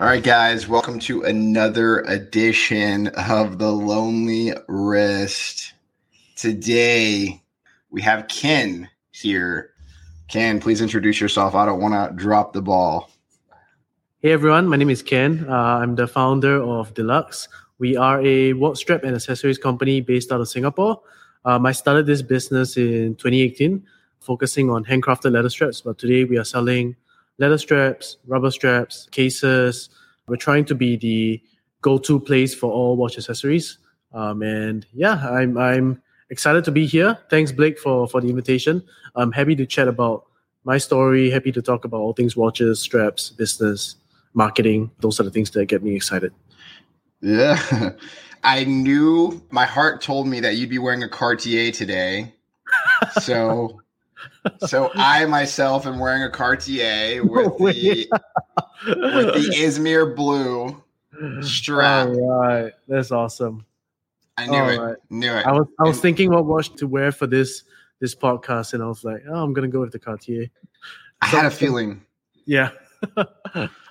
[0.00, 5.72] All right, guys, welcome to another edition of the Lonely Wrist.
[6.36, 7.42] Today
[7.90, 9.72] we have Ken here.
[10.28, 11.56] Ken, please introduce yourself.
[11.56, 13.10] I don't want to drop the ball.
[14.22, 15.44] Hey everyone, my name is Ken.
[15.48, 17.48] Uh, I'm the founder of Delugs.
[17.80, 21.00] We are a watch strap and accessories company based out of Singapore.
[21.44, 23.84] Um, I started this business in 2018,
[24.20, 25.80] focusing on handcrafted leather straps.
[25.80, 26.94] But today we are selling
[27.38, 29.90] leather straps, rubber straps, cases.
[30.26, 31.42] We're trying to be the
[31.80, 33.78] go-to place for all watch accessories.
[34.12, 37.18] Um, and yeah, I'm I'm excited to be here.
[37.30, 38.82] Thanks, Blake, for for the invitation.
[39.14, 40.24] I'm happy to chat about
[40.64, 41.30] my story.
[41.30, 43.96] Happy to talk about all things watches, straps, business,
[44.34, 44.90] marketing.
[45.00, 46.32] Those are the things that get me excited.
[47.20, 47.92] Yeah.
[48.44, 52.32] I knew my heart told me that you'd be wearing a Cartier today.
[53.22, 53.80] So
[54.66, 58.08] so I myself am wearing a Cartier with oh, the
[58.86, 60.82] with the Izmir blue
[61.42, 62.08] strap.
[62.08, 63.64] All right, that's awesome.
[64.36, 64.78] I knew All it.
[64.78, 64.96] right.
[65.10, 65.46] Knew it.
[65.46, 67.64] I was I was And- thinking what watch to wear for this
[68.00, 70.46] this podcast, and I was like, oh, I'm gonna go with the Cartier.
[71.20, 72.02] I had a feeling.
[72.46, 72.70] Yeah.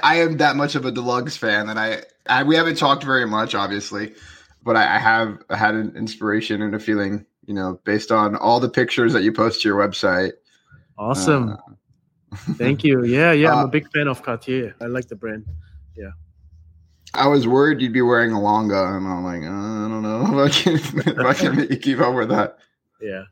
[0.02, 3.26] I am that much of a Delugs fan that I, I we haven't talked very
[3.26, 4.14] much, obviously,
[4.64, 8.60] but I, I have had an inspiration and a feeling, you know, based on all
[8.60, 10.34] the pictures that you post to your website.
[10.98, 11.50] awesome.
[11.50, 11.58] Uh,
[12.56, 13.04] Thank you.
[13.06, 13.52] Yeah, yeah.
[13.54, 14.76] I'm Uh, a big fan of Cartier.
[14.82, 15.46] I like the brand.
[15.96, 16.12] Yeah.
[17.14, 20.44] I was worried you'd be wearing a Lange, and I'm like, uh, I don't know
[20.46, 20.76] if I can,
[21.08, 22.58] if I can keep up with that.
[23.02, 23.24] Yeah.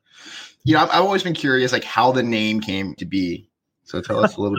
[0.63, 3.49] You know, I've, I've always been curious, like how the name came to be.
[3.83, 4.57] So tell us a little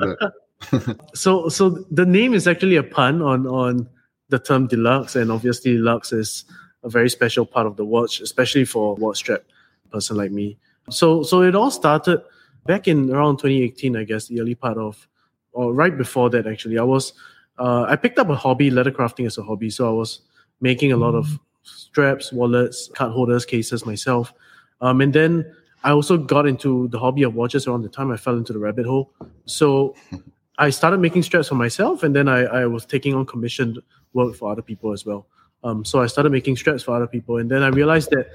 [0.70, 0.96] bit.
[1.14, 3.88] So so the name is actually a pun on on
[4.28, 6.44] the term deluxe, and obviously deluxe is
[6.86, 9.42] a very special part of the watch, especially for a watch strap
[9.90, 10.56] person like me.
[10.88, 12.22] So so it all started
[12.64, 15.06] back in around 2018, I guess, the early part of,
[15.52, 16.78] or right before that actually.
[16.78, 17.12] I was
[17.58, 19.68] uh, I picked up a hobby, leather crafting as a hobby.
[19.68, 20.20] So I was
[20.60, 24.32] making a lot of straps, wallets, card holders, cases myself,
[24.80, 25.52] um, and then
[25.82, 28.58] I also got into the hobby of watches around the time I fell into the
[28.60, 29.12] rabbit hole.
[29.46, 29.94] So
[30.58, 33.80] I started making straps for myself, and then I, I was taking on commissioned
[34.12, 35.26] work for other people as well.
[35.64, 38.28] Um, so I started making straps for other people, and then I realized that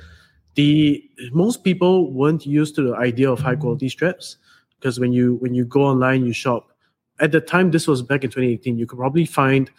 [0.55, 4.37] the most people weren't used to the idea of high quality straps
[4.79, 6.69] because when you when you go online, you shop.
[7.19, 8.77] At the time, this was back in 2018.
[8.77, 9.69] You could probably find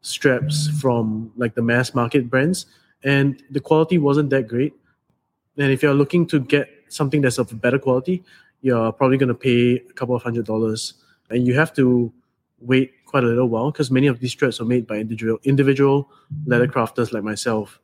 [0.00, 2.66] straps from like the mass market brands,
[3.04, 4.74] and the quality wasn't that great.
[5.56, 8.22] And if you're looking to get something that's of better quality,
[8.60, 10.94] you're probably going to pay a couple of hundred dollars
[11.30, 12.12] and you have to
[12.60, 16.10] wait quite a little while because many of these straps are made by individual individual
[16.46, 17.80] leather crafters like myself.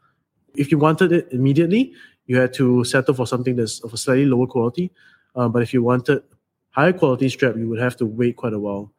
[0.54, 1.92] If you wanted it immediately,
[2.26, 4.92] you had to settle for something that's of a slightly lower quality.
[5.34, 6.22] Uh, but if you wanted
[6.70, 8.92] higher quality strap, you would have to wait quite a while.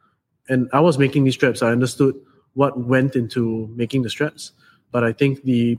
[0.49, 1.61] And I was making these straps.
[1.61, 2.15] I understood
[2.53, 4.51] what went into making the straps,
[4.91, 5.77] but I think the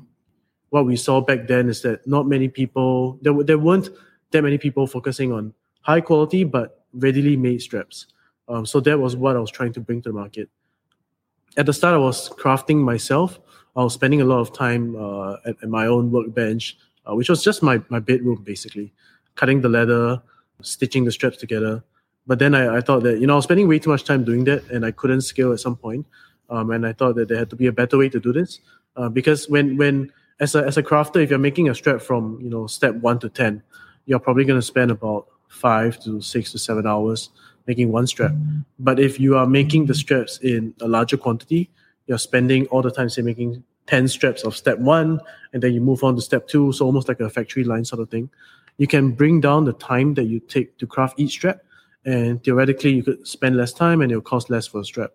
[0.70, 3.88] what we saw back then is that not many people there, there weren't
[4.30, 8.06] that many people focusing on high quality but readily made straps.
[8.48, 10.48] Um, so that was what I was trying to bring to the market.
[11.56, 13.40] At the start, I was crafting myself.
[13.74, 16.76] I was spending a lot of time uh, at, at my own workbench,
[17.08, 18.92] uh, which was just my, my bedroom, basically,
[19.34, 20.22] cutting the leather,
[20.62, 21.82] stitching the straps together.
[22.26, 24.24] But then I, I thought that, you know, I was spending way too much time
[24.24, 26.06] doing that and I couldn't scale at some point.
[26.48, 28.60] Um, and I thought that there had to be a better way to do this.
[28.96, 32.38] Uh, because when, when as a, as a crafter, if you're making a strap from,
[32.40, 33.62] you know, step one to 10,
[34.06, 37.30] you're probably going to spend about five to six to seven hours
[37.66, 38.32] making one strap.
[38.78, 41.70] But if you are making the straps in a larger quantity,
[42.06, 45.20] you're spending all the time, say, making 10 straps of step one,
[45.52, 46.72] and then you move on to step two.
[46.72, 48.30] So almost like a factory line sort of thing.
[48.78, 51.60] You can bring down the time that you take to craft each strap,
[52.04, 55.10] and theoretically, you could spend less time and it'll cost less for a strap.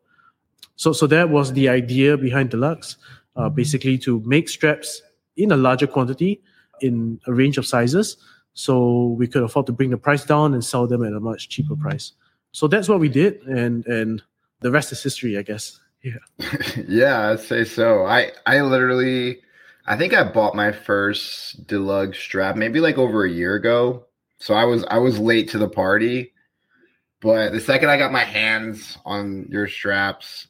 [0.75, 2.97] So, so that was the idea behind Delugs,
[3.35, 5.01] uh, basically to make straps
[5.37, 6.41] in a larger quantity
[6.81, 8.17] in a range of sizes,
[8.53, 11.47] so we could afford to bring the price down and sell them at a much
[11.47, 12.13] cheaper price.
[12.51, 14.21] So that's what we did, and and
[14.61, 15.79] the rest is history, I guess.
[16.03, 16.47] Yeah.
[16.87, 18.05] yeah, I'd say so.
[18.05, 19.41] I I literally
[19.85, 24.05] I think I bought my first Delugs strap maybe like over a year ago.
[24.37, 26.33] So I was I was late to the party.
[27.21, 30.47] But the second I got my hands on your straps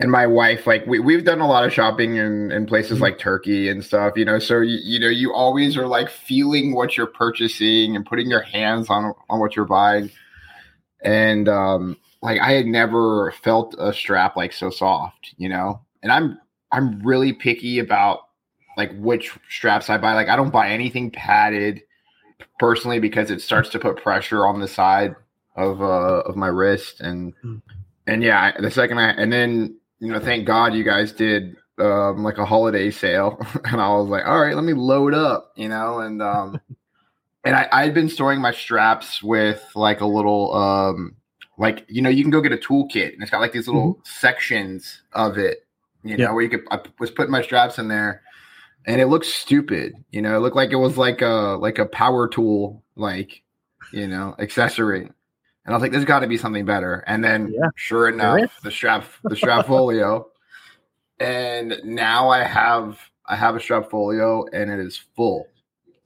[0.00, 3.02] and my wife, like we, we've done a lot of shopping in, in places mm-hmm.
[3.02, 4.40] like Turkey and stuff, you know.
[4.40, 8.42] So you, you know, you always are like feeling what you're purchasing and putting your
[8.42, 10.10] hands on on what you're buying.
[11.04, 15.80] And um like I had never felt a strap like so soft, you know.
[16.02, 16.38] And I'm
[16.72, 18.20] I'm really picky about
[18.76, 20.14] like which straps I buy.
[20.14, 21.82] Like I don't buy anything padded
[22.58, 25.14] personally because it starts to put pressure on the side
[25.56, 27.62] of uh of my wrist and Mm.
[28.06, 32.22] and yeah, the second I and then you know, thank God you guys did um,
[32.22, 35.68] like a holiday sale, and I was like, all right, let me load up, you
[35.68, 36.60] know, and um,
[37.44, 41.16] and I I'd been storing my straps with like a little um,
[41.58, 43.94] like you know, you can go get a toolkit, and it's got like these little
[43.94, 44.00] mm-hmm.
[44.04, 45.66] sections of it,
[46.02, 48.22] you know, where you could I was putting my straps in there,
[48.86, 51.86] and it looked stupid, you know, it looked like it was like a like a
[51.86, 53.42] power tool, like
[53.92, 55.02] you know, accessory.
[55.66, 57.02] And I was like, there's got to be something better.
[57.06, 57.68] And then, yeah.
[57.74, 60.28] sure enough, the strap, the strap folio,
[61.20, 65.46] and now I have I have a strap folio, and it is full.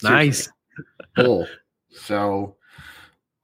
[0.00, 0.52] Seriously,
[1.16, 1.46] full.
[1.90, 2.56] So,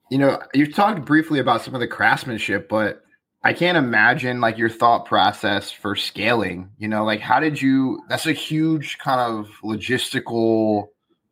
[0.09, 3.03] you know, you talked briefly about some of the craftsmanship, but
[3.43, 6.69] I can't imagine like your thought process for scaling.
[6.77, 8.01] You know, like how did you?
[8.09, 10.87] That's a huge kind of logistical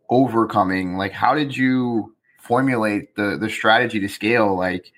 [0.10, 0.98] overcoming.
[0.98, 2.14] Like, how did you
[2.44, 4.92] formulate the the strategy to scale like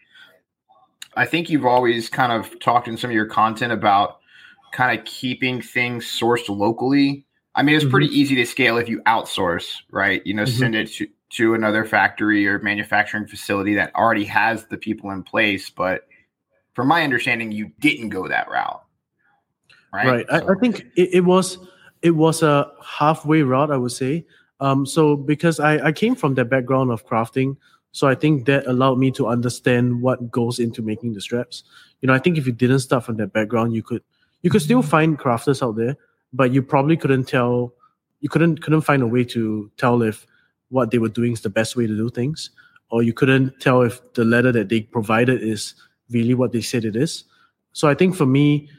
[1.16, 4.18] i think you've always kind of talked in some of your content about
[4.74, 7.24] kind of keeping things sourced locally
[7.56, 7.92] i mean it's mm-hmm.
[7.92, 10.60] pretty easy to scale if you outsource right you know mm-hmm.
[10.60, 15.24] send it to, to another factory or manufacturing facility that already has the people in
[15.24, 16.08] place but
[16.74, 18.84] from my understanding you didn't go that route
[19.94, 20.36] right right so.
[20.36, 21.58] I, I, think it, it was
[22.02, 24.26] it was a halfway route i would say
[24.60, 27.58] um, so because I, I came from that background of crafting,
[27.92, 31.64] so I think that allowed me to understand what goes into making the straps.
[32.02, 34.04] You know, I think if you didn't start from that background, you could
[34.42, 35.98] you could still find crafters out there,
[36.36, 37.74] but you probably couldn't tell
[38.20, 40.26] you couldn't couldn't find a way to tell if
[40.70, 42.50] what they were doing is the best way to do things,
[42.90, 45.74] or you couldn't tell if the leather that they provided is
[46.10, 47.24] really what they said it is.
[47.72, 48.70] So I think for me,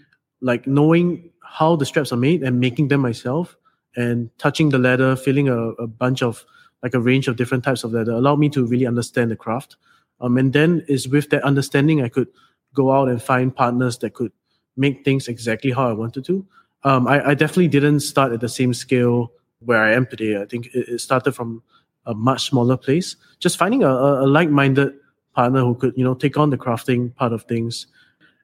[0.40, 3.56] like knowing how the straps are made and making them myself
[3.94, 6.44] and touching the leather, feeling a, a bunch of
[6.82, 9.76] like a range of different types of leather allowed me to really understand the craft.
[10.20, 12.28] Um, and then is with that understanding, I could
[12.74, 14.32] go out and find partners that could
[14.76, 16.46] make things exactly how I wanted to.
[16.86, 20.40] Um, I, I, definitely didn't start at the same scale where I am today.
[20.40, 21.62] I think it, it started from
[22.06, 23.16] a much smaller place.
[23.40, 24.94] Just finding a, a, like-minded
[25.34, 27.88] partner who could, you know, take on the crafting part of things,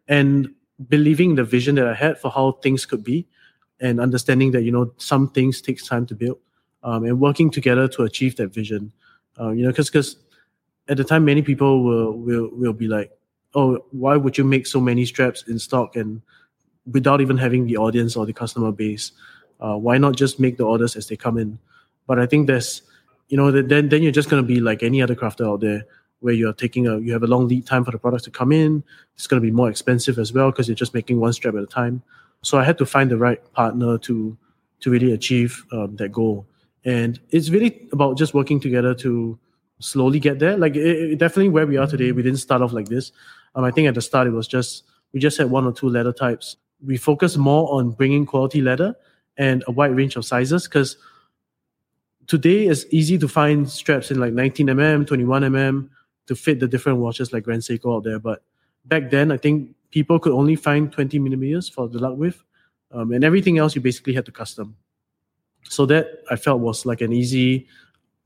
[0.09, 0.49] and
[0.89, 3.29] believing the vision that I had for how things could be,
[3.83, 6.39] and understanding that you know some things takes time to build
[6.83, 8.93] um, and working together to achieve that vision
[9.39, 10.17] uh, you know because because
[10.89, 13.11] at the time many people will will will be like
[13.55, 16.23] oh why would you make so many straps in stock and
[16.91, 19.13] without even having the audience or the customer base
[19.61, 21.59] uh, why not just make the orders as they come in
[22.07, 22.83] but i think there's
[23.29, 25.85] you know then then you're just going to be like any other crafter out there
[26.21, 28.53] where you're taking a you have a long lead time for the products to come
[28.53, 28.83] in
[29.15, 31.63] it's going to be more expensive as well because you're just making one strap at
[31.63, 32.03] a time
[32.43, 34.37] so I had to find the right partner to
[34.81, 36.45] to really achieve um, that goal.
[36.85, 39.39] And it's really about just working together to
[39.79, 40.57] slowly get there.
[40.57, 43.13] Like it, it definitely where we are today, we didn't start off like this.
[43.55, 45.89] Um, I think at the start it was just we just had one or two
[45.89, 46.57] leather types.
[46.85, 48.95] We focus more on bringing quality leather
[49.37, 50.97] and a wide range of sizes because
[52.27, 55.89] today it's easy to find straps in like 19 mm, 21 mm
[56.27, 58.19] to fit the different watches like Grand Seiko out there.
[58.19, 58.43] But
[58.85, 62.43] back then, I think people could only find 20 millimeters for the lug width,
[62.93, 64.77] um, and everything else you basically had to custom.
[65.65, 67.69] So that I felt was like an easy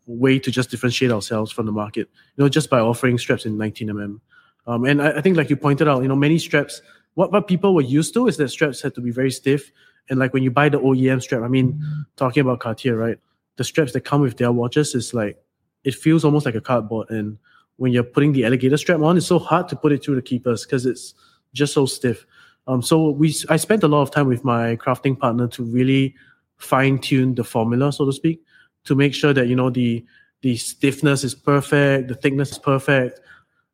[0.07, 3.59] way to just differentiate ourselves from the market, you know, just by offering straps in
[3.59, 4.21] 19 mm.
[4.69, 6.83] Um, and I, I, think, like you pointed out, you know, many straps.
[7.17, 9.73] What what people were used to is that straps had to be very stiff,
[10.11, 11.83] and like when you buy the OEM strap, I mean,
[12.17, 13.19] talking about Cartier, right?
[13.57, 15.43] The straps that come with their watches is like
[15.83, 17.39] it feels almost like a cardboard, and
[17.77, 20.23] when you're putting the alligator strap on, it's so hard to put it through the
[20.23, 21.15] keepers because it's
[21.55, 22.27] just so stiff.
[22.67, 26.15] Um, so we I spent a lot of time with my crafting partner to really
[26.59, 28.43] fine tune the formula, so to speak,
[28.85, 30.05] to make sure that you know the
[30.43, 33.21] the stiffness is perfect, the thickness is perfect,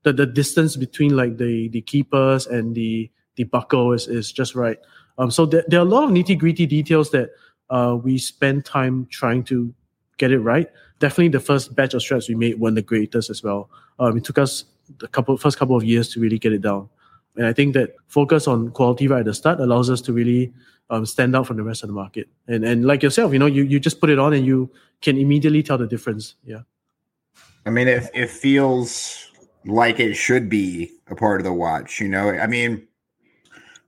[0.04, 4.54] the the distance between like the the keepers and the the buckle is, is just
[4.54, 4.78] right.
[5.18, 7.30] Um, so there, there are a lot of nitty gritty details that
[7.70, 9.72] uh, we spend time trying to
[10.18, 10.68] get it right.
[10.98, 13.70] Definitely, the first batch of straps we made weren't the greatest as well.
[13.98, 14.64] Um, it took us
[14.98, 16.88] the couple first couple of years to really get it down.
[17.36, 20.52] And I think that focus on quality right at the start allows us to really
[20.90, 22.28] um, stand out from the rest of the market.
[22.46, 24.70] And and like yourself, you know, you, you just put it on and you
[25.00, 26.34] can immediately tell the difference.
[26.44, 26.60] Yeah.
[27.64, 29.30] I mean, it, it feels
[29.64, 32.30] like it should be a part of the watch, you know?
[32.30, 32.86] I mean,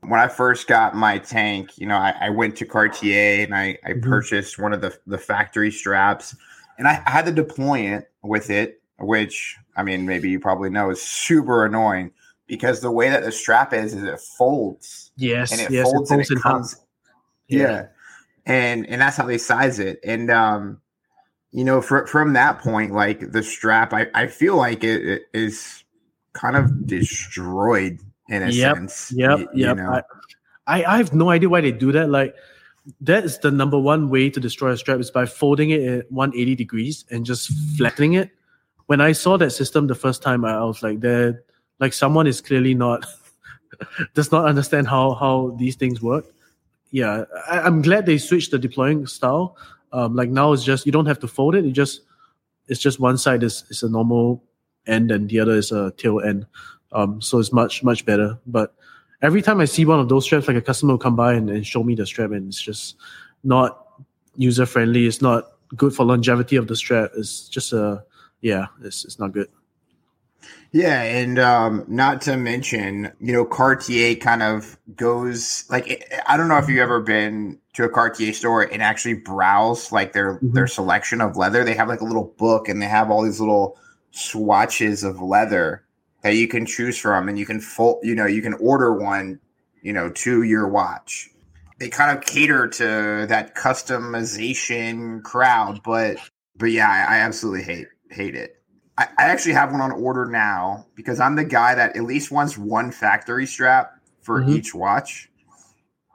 [0.09, 3.79] when I first got my tank, you know, I, I went to Cartier and I,
[3.85, 4.09] I mm-hmm.
[4.09, 6.35] purchased one of the, the factory straps
[6.79, 11.03] and I, I had deployant with it, which I mean, maybe you probably know is
[11.03, 12.13] super annoying
[12.47, 15.13] because the way that the strap is is it folds.
[15.17, 16.77] Yes, and it yes, folds, it folds and it comes.
[17.49, 17.61] Yeah.
[17.61, 17.87] yeah.
[18.47, 20.01] and and that's how they size it.
[20.05, 20.81] And um,
[21.53, 25.23] you know, for, from that point, like the strap, I I feel like it, it
[25.33, 25.85] is
[26.33, 29.13] kind of destroyed in a yep, sense.
[29.15, 29.77] Yep, you, yep.
[29.77, 30.03] Know?
[30.67, 32.09] I, I have no idea why they do that.
[32.09, 32.35] Like
[33.01, 36.13] that is the number one way to destroy a strap is by folding it at
[36.13, 38.31] 180 degrees and just flattening it.
[38.87, 41.43] When I saw that system the first time, I, was like, "There,
[41.81, 43.07] like someone is clearly not
[44.15, 46.27] does not understand how how these things work."
[46.91, 49.57] Yeah, I, am glad they switched the deployant style.
[49.93, 51.65] Um, like now, it's just you don't have to fold it.
[51.65, 52.03] You just
[52.69, 54.43] it's just one side is is a normal
[54.87, 56.47] end and the other is a tail end.
[56.93, 58.39] Um, so it's much much better.
[58.47, 58.75] But
[59.23, 61.51] every time I see one of those straps, like a customer will come by and,
[61.51, 62.97] and show me the strap, and it's just
[63.43, 63.87] not
[64.37, 65.07] user friendly.
[65.07, 67.11] It's not good for longevity of the strap.
[67.17, 68.05] It's just a
[68.41, 69.49] yeah, it's it's not good.
[70.73, 76.49] Yeah, and um, not to mention, you know, Cartier kind of goes like I don't
[76.49, 80.53] know if you've ever been to a Cartier store and actually browse like their mm-hmm.
[80.53, 81.65] their selection of leather.
[81.65, 83.79] They have like a little book and they have all these little
[84.11, 85.84] swatches of leather
[86.25, 89.39] that you can choose from and you can full you know you can order one
[89.83, 91.31] you know to your watch.
[91.79, 96.17] They kind of cater to that customization crowd but
[96.57, 98.57] but yeah i, I absolutely hate hate it.
[98.97, 102.33] I, I actually have one on order now because i'm the guy that at least
[102.33, 104.55] wants one factory strap for mm-hmm.
[104.55, 105.31] each watch.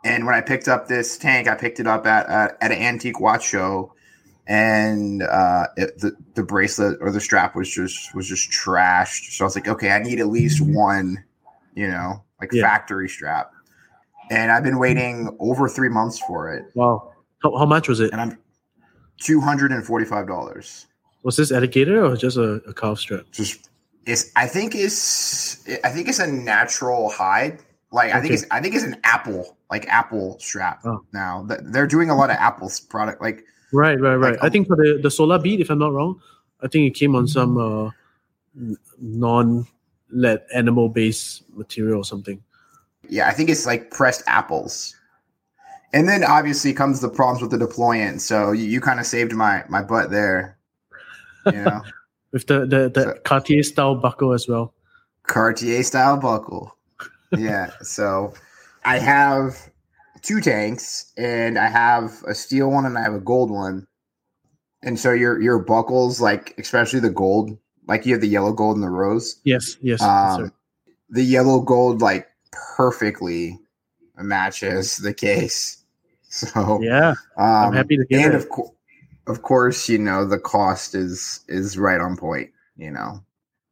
[0.04, 2.80] And when i picked up this tank i picked it up at uh, at an
[2.80, 3.94] antique watch show
[4.50, 9.32] and uh, it, the the bracelet or the strap was just was just trashed.
[9.32, 10.74] So I was like, okay, I need at least mm-hmm.
[10.74, 11.24] one,
[11.76, 12.64] you know, like yeah.
[12.64, 13.52] factory strap.
[14.32, 16.66] And I've been waiting over three months for it.
[16.74, 17.14] Wow,
[17.44, 18.12] how, how much was it?
[18.12, 18.38] And I'm
[19.22, 20.88] two hundred and forty five dollars.
[21.22, 23.26] Was this alligator or just a, a calf strap?
[23.32, 23.70] Just
[24.08, 24.32] it's.
[24.36, 25.68] I think it's.
[25.84, 27.60] I think it's a natural hide.
[27.92, 28.18] Like okay.
[28.18, 28.46] I think it's.
[28.50, 30.82] I think it's an apple, like apple strap.
[30.86, 31.02] Oh.
[31.14, 34.34] Now they're doing a lot of Apple's product, like Right, right, right.
[34.34, 36.22] Like, I think for the the SolarBeat, if I'm not wrong,
[36.62, 37.92] I think it came on some uh,
[39.00, 39.68] non
[40.12, 42.42] lead animal based material or something.
[43.08, 44.96] Yeah, I think it's like pressed apples.
[45.92, 48.22] And then obviously comes the problems with the deployant.
[48.22, 50.58] So you, you kind of saved my my butt there.
[51.46, 51.82] You know.
[52.32, 54.74] with the the, the so, Cartier style buckle as well.
[55.24, 56.76] Cartier style buckle.
[57.38, 57.72] yeah.
[57.82, 58.34] So
[58.86, 59.69] I have
[60.22, 63.88] two tanks, and I have a steel one and I have a gold one.
[64.82, 67.58] And so your your buckles, like especially the gold,
[67.88, 69.40] like you have the yellow, gold, and the rose.
[69.44, 70.02] Yes, yes.
[70.02, 70.54] Um,
[71.10, 73.60] the yellow gold like perfectly
[74.18, 75.76] matches the case.
[76.32, 78.38] So yeah, um, I'm happy to get and it.
[78.38, 78.70] of course,
[79.26, 82.52] of course, you know the cost is is right on point.
[82.78, 83.24] You know,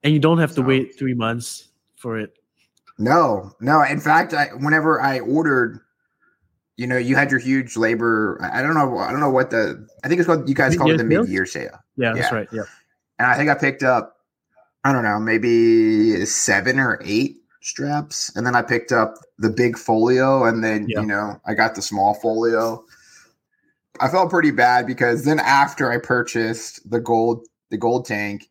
[0.01, 2.34] and you don't have to wait three months for it.
[2.98, 3.84] No, no.
[3.84, 5.82] In fact, I whenever I ordered
[6.77, 8.39] you know, you had your huge labor.
[8.41, 9.00] I don't know.
[9.00, 9.88] I don't know what the.
[10.03, 10.48] I think it's called.
[10.48, 11.77] You guys call it the mid-year sale.
[11.98, 12.48] Yeah, that's right.
[12.51, 12.63] Yeah.
[13.19, 14.13] And I think I picked up.
[14.84, 19.77] I don't know, maybe seven or eight straps, and then I picked up the big
[19.77, 21.01] folio, and then yeah.
[21.01, 22.86] you know I got the small folio.
[24.00, 28.50] I felt pretty bad because then after I purchased the gold, the gold tank,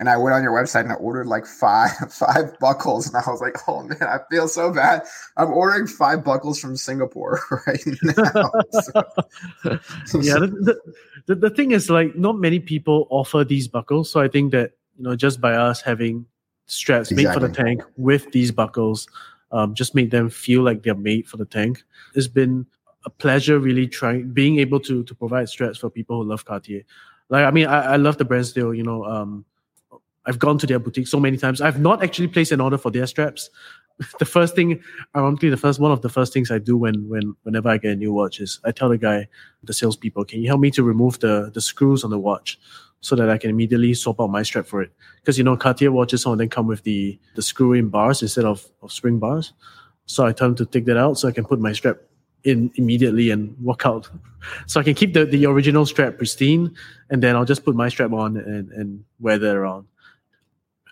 [0.00, 3.30] and I went on your website and I ordered like five five buckles, and I
[3.30, 5.02] was like, "Oh man, I feel so bad.
[5.36, 8.50] I'm ordering five buckles from Singapore right now."
[10.06, 10.80] So, yeah, the,
[11.26, 14.72] the, the thing is, like, not many people offer these buckles, so I think that
[14.96, 16.26] you know, just by us having
[16.66, 17.24] straps exactly.
[17.24, 19.06] made for the tank with these buckles,
[19.52, 21.84] um, just make them feel like they're made for the tank.
[22.14, 22.66] It's been
[23.04, 26.82] a pleasure, really trying being able to to provide straps for people who love Cartier.
[27.28, 28.74] Like, I mean, I, I love the brand still.
[28.74, 29.44] You know, um,
[30.26, 31.60] I've gone to their boutique so many times.
[31.60, 33.50] I've not actually placed an order for their straps.
[34.18, 34.82] the first thing,
[35.16, 37.92] ironically, the first one of the first things I do when when whenever I get
[37.92, 39.28] a new watch is I tell the guy,
[39.62, 42.58] the salespeople, can you help me to remove the the screws on the watch
[43.02, 44.92] so that I can immediately swap out my strap for it?
[45.20, 48.22] Because you know Cartier watches some of them come with the the screw in bars
[48.22, 49.52] instead of, of spring bars.
[50.06, 51.98] So I tell him to take that out so I can put my strap
[52.44, 54.08] in immediately and walk out.
[54.66, 56.74] So I can keep the, the original strap pristine
[57.10, 59.86] and then I'll just put my strap on and, and wear that around.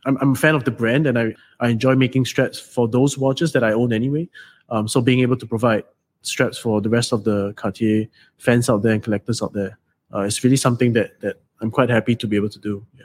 [0.09, 3.19] I'm, I'm a fan of the brand and I, I enjoy making straps for those
[3.19, 4.29] watches that I own anyway.
[4.71, 5.85] Um, so being able to provide
[6.23, 8.07] straps for the rest of the Cartier
[8.39, 9.79] fans out there and collectors out there,
[10.15, 12.87] uh, it's really something that that I'm quite happy to be able to do.
[12.99, 13.05] Yeah.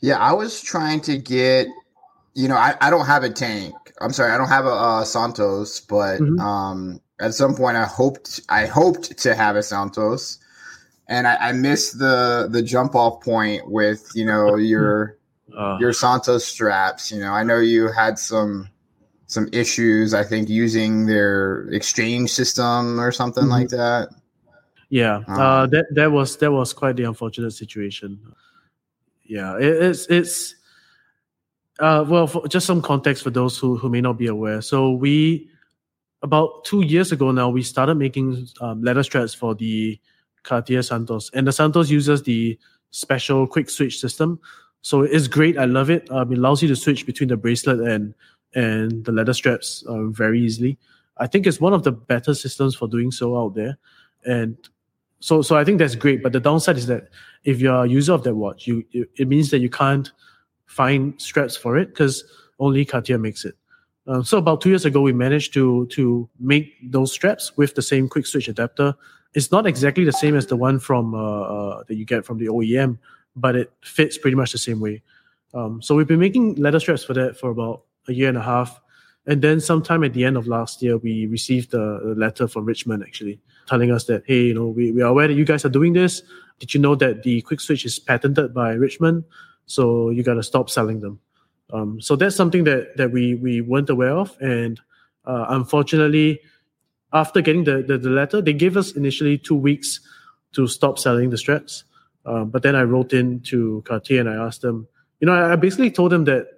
[0.00, 1.66] Yeah, I was trying to get,
[2.34, 3.74] you know, I, I don't have a tank.
[4.00, 6.38] I'm sorry, I don't have a, a Santos, but mm-hmm.
[6.38, 10.38] um, at some point I hoped I hoped to have a Santos,
[11.08, 15.17] and I, I missed the the jump off point with you know your
[15.56, 17.10] uh, your Santos straps.
[17.10, 18.68] You know, I know you had some
[19.26, 20.14] some issues.
[20.14, 23.52] I think using their exchange system or something mm-hmm.
[23.52, 24.08] like that.
[24.88, 28.18] Yeah, um, uh, that that was that was quite the unfortunate situation.
[29.24, 30.54] Yeah, it, it's it's.
[31.78, 34.60] Uh, well, for, just some context for those who, who may not be aware.
[34.60, 35.48] So we
[36.22, 40.00] about two years ago now, we started making um, leather straps for the
[40.42, 42.58] Cartier Santos, and the Santos uses the
[42.90, 44.40] special quick switch system.
[44.82, 45.58] So it's great.
[45.58, 46.10] I love it.
[46.10, 48.14] Um, it allows you to switch between the bracelet and
[48.54, 50.78] and the leather straps uh, very easily.
[51.18, 53.76] I think it's one of the better systems for doing so out there,
[54.24, 54.56] and
[55.20, 56.22] so so I think that's great.
[56.22, 57.08] But the downside is that
[57.44, 60.10] if you're a user of that watch, you, it means that you can't
[60.66, 62.24] find straps for it because
[62.58, 63.54] only Cartier makes it.
[64.06, 67.82] Uh, so about two years ago, we managed to to make those straps with the
[67.82, 68.94] same quick switch adapter.
[69.34, 72.38] It's not exactly the same as the one from uh, uh, that you get from
[72.38, 72.98] the OEM,
[73.40, 75.02] but it fits pretty much the same way.
[75.54, 78.42] Um, so we've been making leather straps for that for about a year and a
[78.42, 78.80] half,
[79.26, 83.02] and then sometime at the end of last year, we received a, letter from Richemont
[83.02, 85.70] actually telling us that hey, you know, we, we are aware that you guys are
[85.70, 86.22] doing this.
[86.58, 89.24] Did you know that the quick switch is patented by Richemont?
[89.66, 91.20] So you got to stop selling them.
[91.72, 94.80] Um, so that's something that that we we weren't aware of, and
[95.26, 96.40] uh, unfortunately,
[97.12, 100.00] after getting the, the, the letter, they gave us initially two weeks
[100.52, 101.84] to stop selling the straps.
[102.28, 104.86] Um, but then I wrote in to Cartier and I asked them,
[105.20, 106.48] you know, I, I basically told them that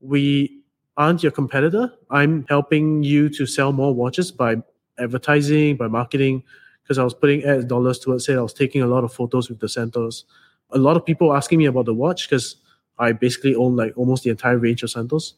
[0.00, 0.60] we
[0.96, 1.92] aren't your competitor.
[2.10, 4.56] I'm helping you to sell more watches by
[4.98, 6.42] advertising, by marketing,
[6.82, 8.36] because I was putting ad dollars towards it.
[8.36, 10.24] I was taking a lot of photos with the Santos.
[10.72, 12.56] A lot of people asking me about the watch because
[12.98, 15.34] I basically own like almost the entire range of Santos.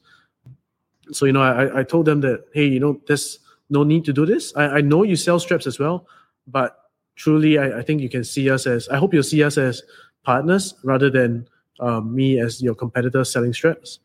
[1.13, 4.13] So, you know, I, I told them that, hey, you know, there's no need to
[4.13, 4.55] do this.
[4.57, 6.07] I, I know you sell straps as well,
[6.47, 6.82] but
[7.17, 9.83] truly, I, I think you can see us as, I hope you'll see us as
[10.23, 11.49] partners rather than
[11.81, 13.99] um, me as your competitor selling straps.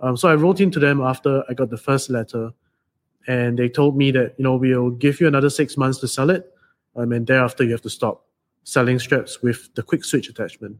[0.00, 2.52] Um, so I wrote into them after I got the first letter,
[3.26, 6.30] and they told me that you know we'll give you another six months to sell
[6.30, 6.52] it,
[6.96, 8.24] um, and thereafter you have to stop
[8.62, 10.78] selling straps with the quick switch attachment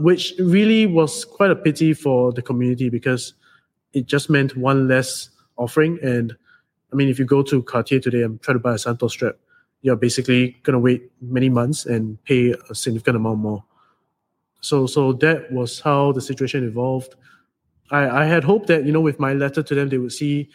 [0.00, 3.34] which really was quite a pity for the community because
[3.92, 5.98] it just meant one less offering.
[6.02, 6.34] And
[6.92, 9.36] I mean, if you go to Cartier today and try to buy a Santos strap,
[9.82, 13.64] you're basically going to wait many months and pay a significant amount more.
[14.60, 17.14] So, so that was how the situation evolved.
[17.90, 20.50] I, I had hoped that, you know, with my letter to them, they would see,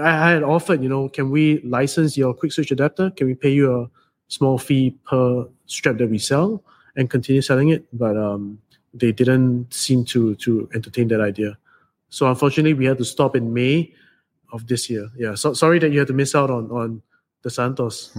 [0.00, 3.10] I, had offered, you know, can we license your quick switch adapter?
[3.10, 3.90] Can we pay you a
[4.28, 6.64] small fee per strap that we sell
[6.96, 7.86] and continue selling it?
[7.92, 8.58] But um,
[8.94, 11.58] they didn't seem to to entertain that idea.
[12.08, 13.92] So unfortunately, we had to stop in May
[14.52, 15.08] of this year.
[15.16, 17.02] Yeah, so sorry that you had to miss out on on
[17.42, 18.16] the Santos.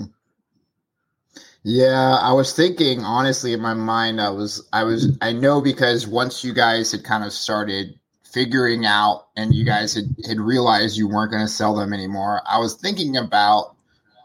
[1.63, 4.19] Yeah, I was thinking honestly in my mind.
[4.19, 8.85] I was I was I know because once you guys had kind of started figuring
[8.85, 12.59] out and you guys had, had realized you weren't going to sell them anymore, I
[12.59, 13.75] was thinking about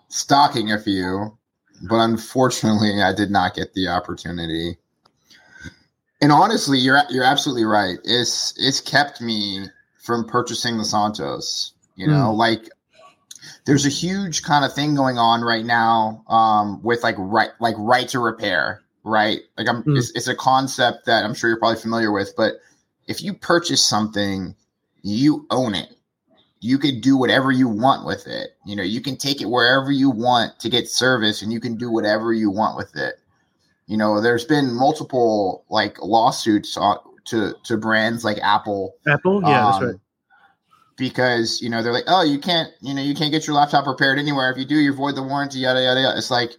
[0.08, 1.36] stocking a few,
[1.88, 4.78] but unfortunately, I did not get the opportunity
[6.20, 7.98] and honestly, you're you're absolutely right.
[8.04, 9.66] It's it's kept me
[9.98, 11.72] from purchasing the Santos.
[11.96, 12.36] You know, mm.
[12.36, 12.68] like
[13.68, 17.74] there's a huge kind of thing going on right now um, with like right like
[17.78, 19.40] right to repair, right?
[19.56, 19.96] Like I'm mm.
[19.96, 22.54] it's, it's a concept that I'm sure you're probably familiar with, but
[23.06, 24.54] if you purchase something,
[25.02, 25.90] you own it.
[26.60, 28.56] You can do whatever you want with it.
[28.64, 31.76] You know, you can take it wherever you want to get service and you can
[31.76, 33.20] do whatever you want with it
[33.88, 38.94] you know, there's been multiple like lawsuits to to brands like Apple.
[39.08, 40.00] Apple, yeah, um, that's right.
[40.98, 43.86] Because you know they're like, oh, you can't, you know, you can't get your laptop
[43.86, 44.50] repaired anywhere.
[44.50, 45.60] If you do, you void the warranty.
[45.60, 46.18] Yada yada yada.
[46.18, 46.56] It's like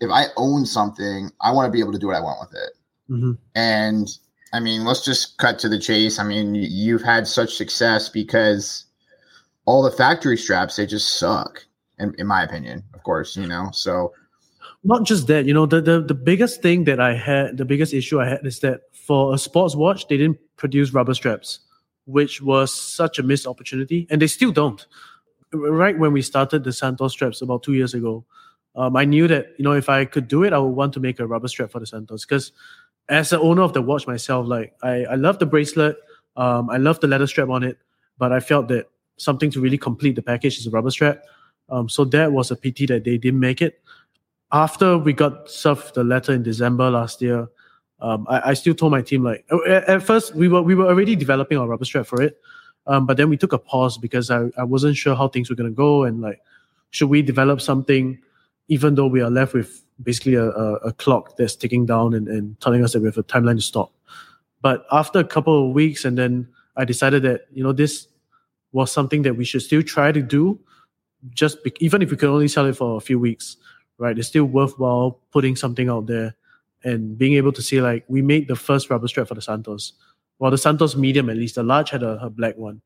[0.00, 2.58] if I own something, I want to be able to do what I want with
[2.58, 3.12] it.
[3.12, 3.32] Mm-hmm.
[3.54, 4.08] And
[4.52, 6.18] I mean, let's just cut to the chase.
[6.18, 8.84] I mean, you've had such success because
[9.66, 11.64] all the factory straps they just suck,
[11.98, 12.82] in, in my opinion.
[12.94, 13.68] Of course, you know.
[13.72, 14.12] So
[14.84, 17.92] not just that, you know, the, the the biggest thing that I had, the biggest
[17.92, 21.60] issue I had is that for a sports watch, they didn't produce rubber straps,
[22.06, 24.86] which was such a missed opportunity, and they still don't.
[25.52, 28.24] Right when we started the Santos straps about two years ago,
[28.76, 31.00] um, I knew that you know if I could do it, I would want to
[31.00, 32.52] make a rubber strap for the Santos because
[33.08, 35.96] as the owner of the watch myself, like I, I love the bracelet,
[36.36, 37.78] um, I love the leather strap on it,
[38.18, 41.24] but I felt that something to really complete the package is a rubber strap.
[41.68, 43.80] Um, so that was a pity that they didn't make it
[44.54, 47.48] after we got served the letter in December last year,
[48.04, 50.86] um, I, I, still told my team like at, at, first we were we were
[50.86, 52.38] already developing our rubber strap for it,
[52.86, 55.56] um, but then we took a pause because I, I wasn't sure how things were
[55.56, 56.40] gonna go and like
[56.90, 58.18] should we develop something
[58.68, 62.28] even though we are left with basically a, a, a clock that's ticking down and,
[62.28, 63.92] and telling us that we have a timeline to stop.
[64.60, 68.08] But after a couple of weeks and then I decided that you know this
[68.72, 70.60] was something that we should still try to do
[71.30, 73.56] just be, even if we could only sell it for a few weeks
[73.98, 74.18] right?
[74.18, 76.34] It's still worthwhile putting something out there
[76.84, 79.94] and being able to say like we made the first rubber strap for the Santos.
[80.38, 82.82] Well, the Santos medium at least, the large had a, a black one.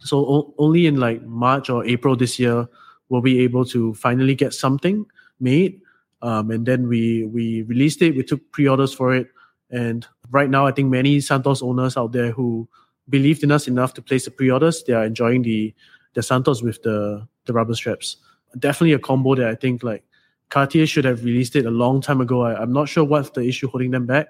[0.00, 2.68] So o- only in like March or April this year,
[3.08, 5.06] were we able to finally get something
[5.40, 5.80] made.
[6.22, 8.16] Um, and then we we released it.
[8.16, 9.28] We took pre-orders for it,
[9.70, 12.68] and right now I think many Santos owners out there who
[13.08, 15.74] believed in us enough to place the pre-orders, they are enjoying the
[16.14, 18.16] the Santos with the the rubber straps.
[18.58, 20.04] Definitely a combo that I think like
[20.50, 22.42] Cartier should have released it a long time ago.
[22.42, 24.28] I, am not sure what's the issue holding them back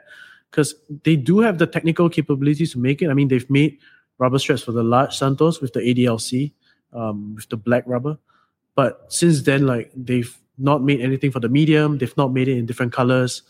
[0.50, 0.74] because
[1.04, 3.10] they do have the technical capabilities to make it.
[3.10, 3.78] I mean, they've made
[4.18, 6.52] rubber straps for the large Santos with the ADLC,
[6.92, 8.18] um, with the black rubber.
[8.74, 11.98] But since then, like they've not made anything for the medium.
[11.98, 13.42] They've not made it in different colors,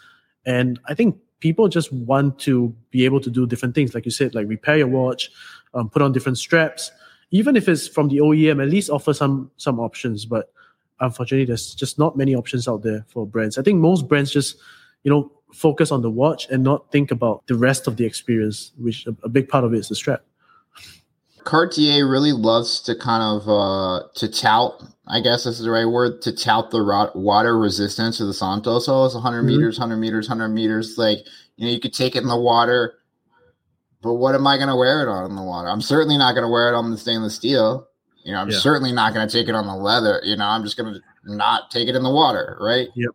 [0.44, 4.10] and I think people just want to be able to do different things, like you
[4.10, 5.30] said, like repair your watch,
[5.74, 6.90] um, put on different straps.
[7.30, 10.24] Even if it's from the OEM, at least offer some some options.
[10.24, 10.52] But
[11.00, 13.58] unfortunately, there's just not many options out there for brands.
[13.58, 14.56] I think most brands just,
[15.02, 18.72] you know, focus on the watch and not think about the rest of the experience,
[18.78, 20.22] which a, a big part of it is the strap.
[21.44, 24.82] Cartier really loves to kind of uh, to tout.
[25.06, 28.88] I guess this is the right word to tout the water resistance of the Santos.
[28.88, 29.46] Oh, it's 100 mm-hmm.
[29.46, 30.98] meters, 100 meters, 100 meters.
[30.98, 31.18] Like
[31.56, 32.94] you know, you could take it in the water,
[34.02, 35.68] but what am I going to wear it on in the water?
[35.68, 37.86] I'm certainly not going to wear it on the stainless steel.
[38.26, 38.58] You know, I'm yeah.
[38.58, 40.20] certainly not going to take it on the leather.
[40.24, 41.00] You know, I'm just going to
[41.32, 42.88] not take it in the water, right?
[42.96, 43.10] Yep.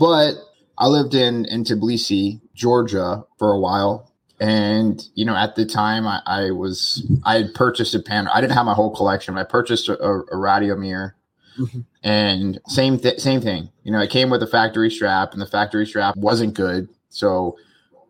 [0.00, 0.34] But
[0.78, 6.08] I lived in in Tbilisi, Georgia, for a while, and you know, at the time,
[6.08, 8.26] I, I, was I had purchased a pan.
[8.26, 9.38] I didn't have my whole collection.
[9.38, 11.12] I purchased a, a, a Radiomir,
[11.56, 11.80] mm-hmm.
[12.02, 13.68] and same th- same thing.
[13.84, 16.88] You know, it came with a factory strap, and the factory strap wasn't good.
[17.10, 17.56] So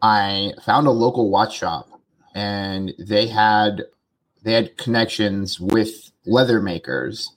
[0.00, 1.90] I found a local watch shop,
[2.34, 3.82] and they had
[4.44, 7.32] they had connections with leather makers.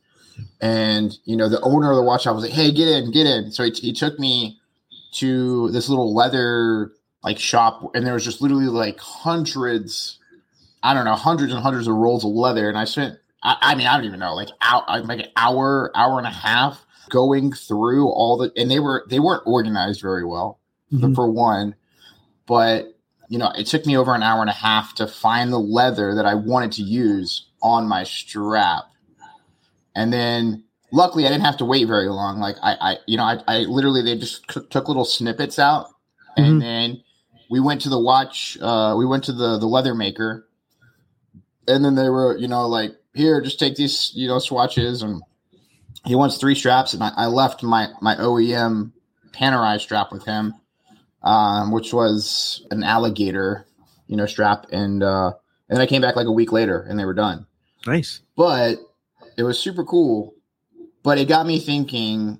[0.61, 3.25] And you know, the owner of the watch shop was like, "Hey, get in, get
[3.25, 4.59] in." So he, he took me
[5.13, 6.91] to this little leather
[7.23, 10.19] like shop, and there was just literally like hundreds,
[10.83, 12.69] I don't know, hundreds and hundreds of rolls of leather.
[12.69, 15.91] And I spent, I, I mean, I don't even know, like out, like an hour,
[15.95, 20.25] hour and a half going through all the, and they were they weren't organized very
[20.25, 20.59] well
[20.93, 21.13] mm-hmm.
[21.13, 21.73] for one,
[22.45, 22.96] but
[23.29, 26.15] you know, it took me over an hour and a half to find the leather
[26.15, 28.85] that I wanted to use on my strap.
[29.95, 32.39] And then luckily I didn't have to wait very long.
[32.39, 35.87] Like I, I you know, I, I literally, they just c- took little snippets out
[36.37, 36.59] and mm-hmm.
[36.59, 37.03] then
[37.49, 40.47] we went to the watch, uh, we went to the, the leather maker
[41.67, 45.01] and then they were, you know, like, here, just take these, you know, swatches.
[45.01, 45.21] And
[46.05, 46.93] he wants three straps.
[46.93, 48.91] And I, I left my, my OEM
[49.31, 50.53] Panerai strap with him
[51.23, 53.65] um, which was an alligator,
[54.07, 54.65] you know, strap.
[54.71, 55.33] And uh,
[55.69, 57.45] and then I came back like a week later, and they were done.
[57.85, 58.77] Nice, but
[59.37, 60.33] it was super cool.
[61.03, 62.39] But it got me thinking.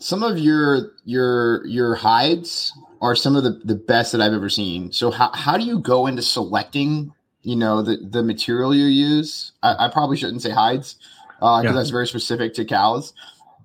[0.00, 4.48] Some of your your your hides are some of the, the best that I've ever
[4.48, 4.92] seen.
[4.92, 9.52] So how, how do you go into selecting, you know, the, the material you use?
[9.62, 10.96] I, I probably shouldn't say hides
[11.38, 11.72] because uh, yeah.
[11.72, 13.12] that's very specific to cows.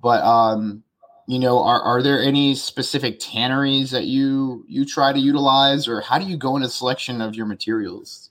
[0.02, 0.84] But um,
[1.27, 6.01] you know are, are there any specific tanneries that you you try to utilize or
[6.01, 8.29] how do you go into selection of your materials?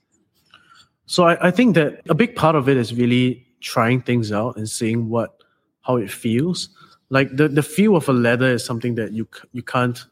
[1.05, 4.57] So I, I think that a big part of it is really trying things out
[4.57, 5.43] and seeing what
[5.81, 6.69] how it feels.
[7.09, 10.03] Like the, the feel of a leather is something that you you can't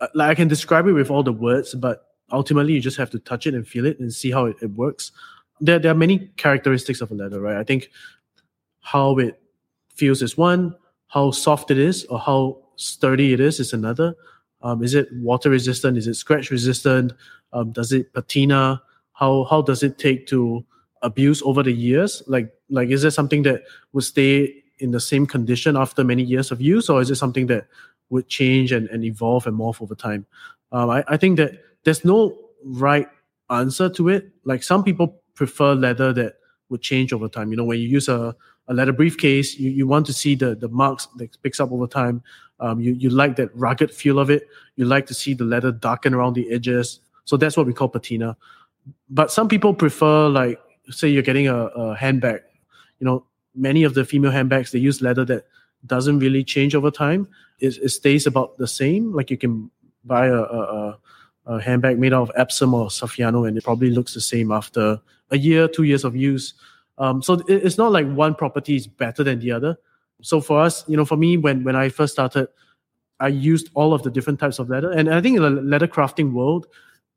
[0.00, 3.10] uh, like i can describe it with all the words but ultimately you just have
[3.10, 5.12] to touch it and feel it and see how it, it works.
[5.60, 7.56] There, there are many characteristics of a leather right?
[7.56, 7.90] I think
[8.80, 9.40] how it
[9.94, 10.74] feels is one
[11.14, 14.16] how soft it is or how sturdy it is is another.
[14.62, 15.96] Um, is it water resistant?
[15.96, 17.12] Is it scratch resistant?
[17.52, 18.82] Um, does it patina?
[19.12, 20.64] How how does it take to
[21.02, 22.20] abuse over the years?
[22.26, 26.50] Like like is it something that would stay in the same condition after many years
[26.50, 27.68] of use, or is it something that
[28.10, 30.26] would change and, and evolve and morph over time?
[30.72, 31.52] Um, I, I think that
[31.84, 33.08] there's no right
[33.50, 34.32] answer to it.
[34.44, 36.34] Like some people prefer leather that
[36.70, 37.52] would change over time.
[37.52, 38.34] You know, when you use a
[38.68, 41.86] a leather briefcase, you, you want to see the, the marks that picks up over
[41.86, 42.22] time.
[42.60, 44.48] Um, you, you like that rugged feel of it.
[44.76, 47.00] You like to see the leather darken around the edges.
[47.24, 48.36] So that's what we call patina.
[49.08, 52.42] But some people prefer, like, say you're getting a, a handbag.
[53.00, 55.46] You know, many of the female handbags, they use leather that
[55.86, 57.28] doesn't really change over time.
[57.60, 59.12] It, it stays about the same.
[59.12, 59.70] Like you can
[60.04, 60.98] buy a, a,
[61.46, 65.00] a handbag made out of Epsom or Saffiano and it probably looks the same after
[65.30, 66.54] a year, two years of use.
[66.98, 69.76] Um, so it's not like one property is better than the other.
[70.22, 72.48] So for us, you know, for me, when when I first started,
[73.20, 75.88] I used all of the different types of leather, and I think in the leather
[75.88, 76.66] crafting world,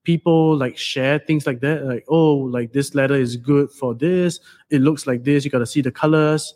[0.04, 4.40] people like share things like that, like oh, like this leather is good for this.
[4.70, 5.46] It looks like this.
[5.46, 6.54] You got to see the colors,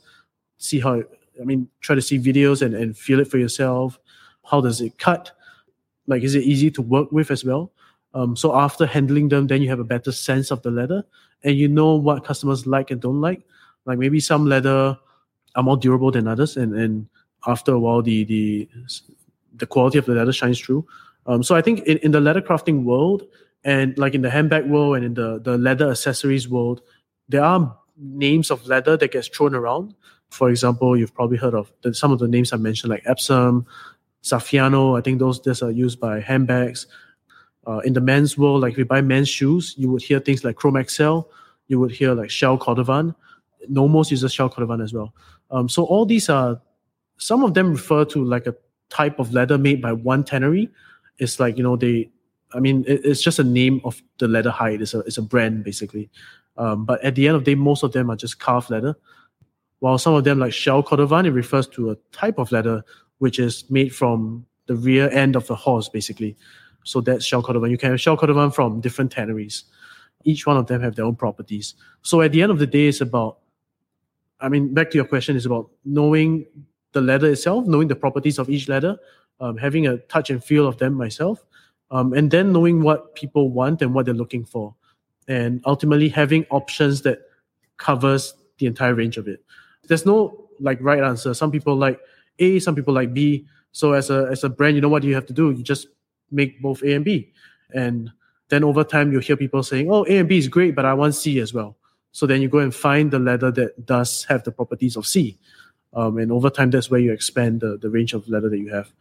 [0.58, 1.04] see how.
[1.40, 4.00] I mean, try to see videos and and feel it for yourself.
[4.44, 5.32] How does it cut?
[6.08, 7.72] Like, is it easy to work with as well?
[8.14, 11.04] Um, so after handling them, then you have a better sense of the leather
[11.44, 13.42] and you know what customers like and don't like.
[13.86, 14.98] Like maybe some leather
[15.56, 17.08] are more durable than others, and and
[17.48, 18.70] after a while the the
[19.56, 20.86] the quality of the leather shines through.
[21.26, 23.28] Um, so I think in, in the leather crafting world
[23.64, 26.82] and like in the handbag world and in the the leather accessories world,
[27.30, 29.96] there are names of leather that gets thrown around.
[30.30, 33.66] For example, you've probably heard of the, some of the names I mentioned, like Epsom,
[34.24, 34.98] Saffiano.
[34.98, 36.88] I think those those are used by handbags.
[37.72, 40.44] Uh, in the men's world, like if you buy men's shoes, you would hear things
[40.44, 41.30] like Chrome Excel.
[41.70, 43.16] You would hear like Shell Cordovan.
[43.70, 45.14] Nomos uses Shell Cordovan as well.
[45.52, 46.60] Um, so all these are
[47.18, 48.56] some of them refer to like a
[48.90, 50.70] type of leather made by one tannery.
[51.18, 52.10] It's like you know they,
[52.54, 54.82] I mean, it, it's just a name of the leather hide.
[54.82, 56.10] It's a it's a brand basically.
[56.58, 58.98] Um, but at the end of the day, most of them are just calf leather.
[59.80, 62.84] While some of them, like Shell Cordovan, it refers to a type of leather
[63.20, 66.36] which is made from the rear end of the horse, basically.
[66.84, 67.70] So that's Shell Cordovan.
[67.70, 69.66] You can have Shell Cordovan from different tanneries.
[70.24, 71.76] Each one of them have their own properties.
[72.02, 73.40] So at the end of the day, it's about,
[74.40, 76.46] I mean, back to your question, it's about knowing
[76.94, 78.98] the leather itself, knowing the properties of each leather,
[79.40, 81.46] um, having a touch and feel of them myself,
[81.90, 84.76] um, and then knowing what people want and what they're looking for,
[85.28, 87.22] and ultimately having options that
[87.78, 89.44] covers the entire range of it.
[89.88, 91.34] There's no like right answer.
[91.34, 92.00] Some people like
[92.40, 93.48] A, some people like B.
[93.72, 95.52] So as a as a brand, you know what you have to do?
[95.52, 95.88] You just
[96.32, 97.32] make both A and B,
[97.74, 98.12] and
[98.50, 100.94] then over time you'll hear people saying, "Oh, A and B is great, but I
[100.94, 101.78] want C as well."
[102.12, 105.38] So then you go and find the leather that does have the properties of C.
[105.94, 108.74] Um, and over time, that's where you expand the, the range of leather that you
[108.74, 108.92] have.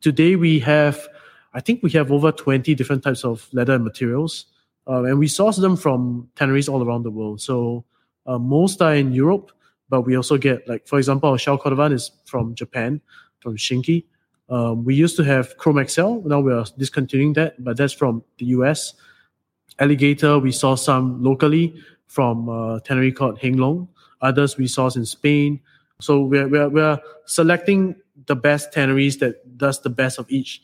[0.00, 1.08] Today, we have,
[1.52, 4.46] I think we have over 20 different types of leather and materials.
[4.86, 7.40] Um, and we source them from tanneries all around the world.
[7.40, 7.84] So
[8.26, 9.52] uh, most are in Europe,
[9.88, 13.00] but we also get, like, for example, our Shell Cordovan is from Japan,
[13.40, 14.04] from Shinki.
[14.50, 16.22] Um, we used to have Chrome Excel.
[16.24, 18.94] Now we are discontinuing that, but that's from the US.
[19.78, 21.74] Alligator, we saw some locally
[22.06, 23.88] from uh, tannery called Heng Long.
[24.20, 25.60] Others we source in Spain.
[26.00, 27.94] So we're, we're, we're selecting
[28.26, 30.62] the best tanneries that does the best of each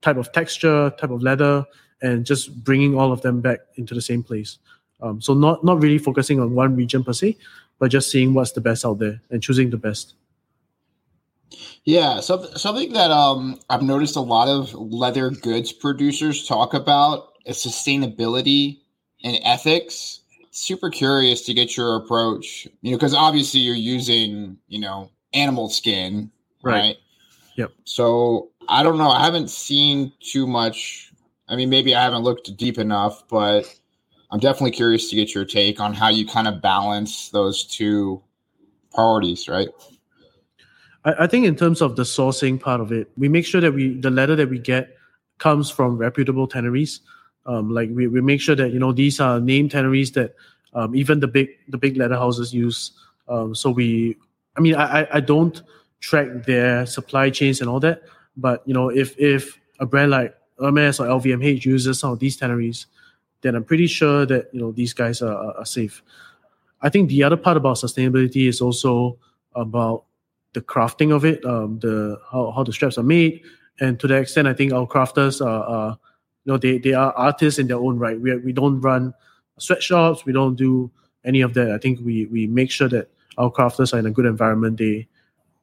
[0.00, 1.64] type of texture, type of leather,
[2.02, 4.58] and just bringing all of them back into the same place.
[5.00, 7.36] Um, so not not really focusing on one region per se,
[7.78, 10.14] but just seeing what's the best out there and choosing the best.
[11.84, 17.32] Yeah, so, something that um, I've noticed a lot of leather goods producers talk about
[17.46, 18.80] is sustainability
[19.22, 20.20] and ethics
[20.54, 25.68] super curious to get your approach, you know, because obviously you're using, you know, animal
[25.68, 26.30] skin,
[26.62, 26.72] right?
[26.72, 26.96] right?
[27.56, 27.72] Yep.
[27.84, 29.10] So I don't know.
[29.10, 31.12] I haven't seen too much.
[31.48, 33.64] I mean, maybe I haven't looked deep enough, but
[34.30, 38.22] I'm definitely curious to get your take on how you kind of balance those two
[38.94, 39.68] priorities, right?
[41.04, 43.72] I, I think in terms of the sourcing part of it, we make sure that
[43.72, 44.96] we the leather that we get
[45.38, 47.00] comes from reputable tanneries.
[47.46, 50.34] Um, like we, we make sure that you know these are name tanneries that
[50.72, 52.92] um, even the big the big leather houses use.
[53.28, 54.16] Um, so we,
[54.56, 55.62] I mean, I I don't
[56.00, 58.02] track their supply chains and all that,
[58.36, 62.36] but you know if if a brand like Hermes or LVMH uses some of these
[62.36, 62.86] tanneries,
[63.42, 66.02] then I'm pretty sure that you know these guys are, are safe.
[66.80, 69.18] I think the other part about sustainability is also
[69.54, 70.04] about
[70.54, 73.42] the crafting of it, um, the how, how the straps are made,
[73.80, 75.98] and to that extent, I think our crafters are, are
[76.44, 78.18] you know they, they are artists in their own right.
[78.18, 79.12] We, we don't run
[79.58, 80.24] sweatshops.
[80.24, 80.90] We don't do
[81.24, 81.72] any of that.
[81.72, 84.78] I think we we make sure that our crafters are in a good environment.
[84.78, 85.08] They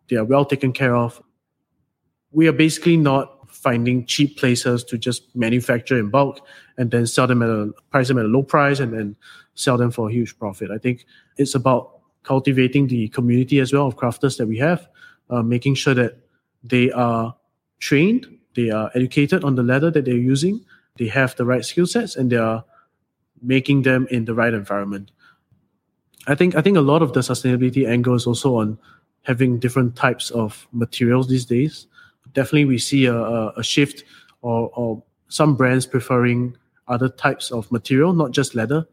[0.09, 1.21] they are well taken care of.
[2.31, 6.39] We are basically not finding cheap places to just manufacture in bulk
[6.77, 9.15] and then sell them at a price them at a low price and then
[9.55, 10.71] sell them for a huge profit.
[10.71, 11.05] I think
[11.37, 14.87] it's about cultivating the community as well of crafters that we have
[15.29, 16.17] uh, making sure that
[16.63, 17.35] they are
[17.79, 20.63] trained they are educated on the leather that they're using,
[20.97, 22.63] they have the right skill sets, and they are
[23.41, 25.11] making them in the right environment.
[26.27, 28.77] I think I think a lot of the sustainability angle is also on
[29.23, 31.87] having different types of materials these days.
[32.33, 34.03] Definitely, we see a, a shift
[34.41, 36.55] or, or some brands preferring
[36.87, 38.85] other types of material, not just leather.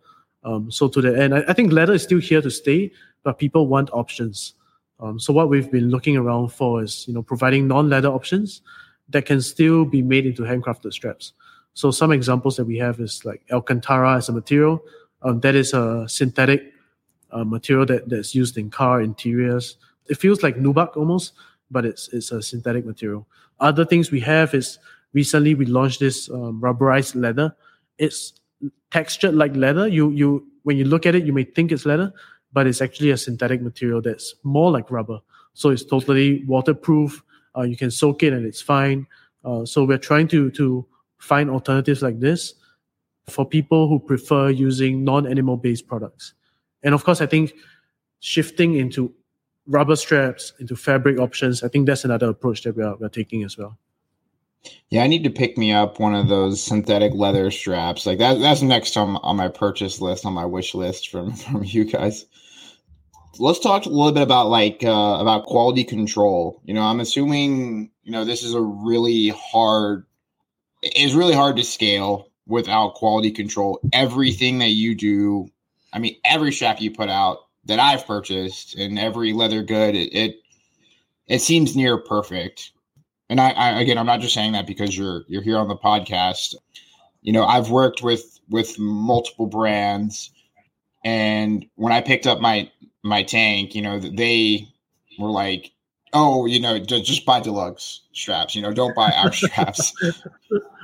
[0.44, 3.38] Um, so to the end, I, I, think leather is still here to stay, but
[3.38, 4.54] people want options.
[5.00, 8.62] Um, so what we've been looking around for is, you know, providing non-leather options
[9.10, 11.32] that can still be made into handcrafted straps.
[11.74, 14.82] So some examples that we have is like Alcantara as a material.
[15.22, 16.72] Um, that is a synthetic
[17.30, 19.76] uh, material that, that's used in car interiors.
[20.08, 21.34] It feels like nubuck almost,
[21.70, 23.26] but it's it's a synthetic material.
[23.60, 24.78] Other things we have is
[25.12, 27.54] recently we launched this um, rubberized leather.
[27.98, 28.32] It's
[28.90, 29.86] textured like leather.
[29.86, 32.12] You you when you look at it, you may think it's leather,
[32.52, 35.20] but it's actually a synthetic material that's more like rubber.
[35.54, 37.22] So it's totally waterproof.
[37.56, 39.06] Uh, you can soak it and it's fine.
[39.44, 40.86] Uh, so we're trying to to
[41.18, 42.54] find alternatives like this
[43.28, 46.34] for people who prefer using non-animal based products.
[46.82, 47.52] And of course, I think
[48.20, 49.12] shifting into
[49.66, 53.44] rubber straps, into fabric options, I think that's another approach that we are, we're taking
[53.44, 53.78] as well.
[54.90, 58.06] Yeah, I need to pick me up one of those synthetic leather straps.
[58.06, 61.64] Like that that's next on on my purchase list, on my wish list from from
[61.64, 62.24] you guys.
[63.38, 66.60] Let's talk a little bit about like uh, about quality control.
[66.64, 70.06] You know, I'm assuming you know this is a really hard.
[70.82, 73.80] It's really hard to scale without quality control.
[73.92, 75.48] Everything that you do,
[75.92, 80.14] I mean, every strap you put out that I've purchased and every leather good, it
[80.14, 80.36] it,
[81.26, 82.72] it seems near perfect
[83.28, 85.76] and I, I, again i'm not just saying that because you're you're here on the
[85.76, 86.54] podcast
[87.22, 90.30] you know i've worked with with multiple brands
[91.04, 92.70] and when i picked up my
[93.02, 94.68] my tank you know they
[95.18, 95.72] were like
[96.12, 99.92] oh you know just, just buy Delugs straps you know don't buy our straps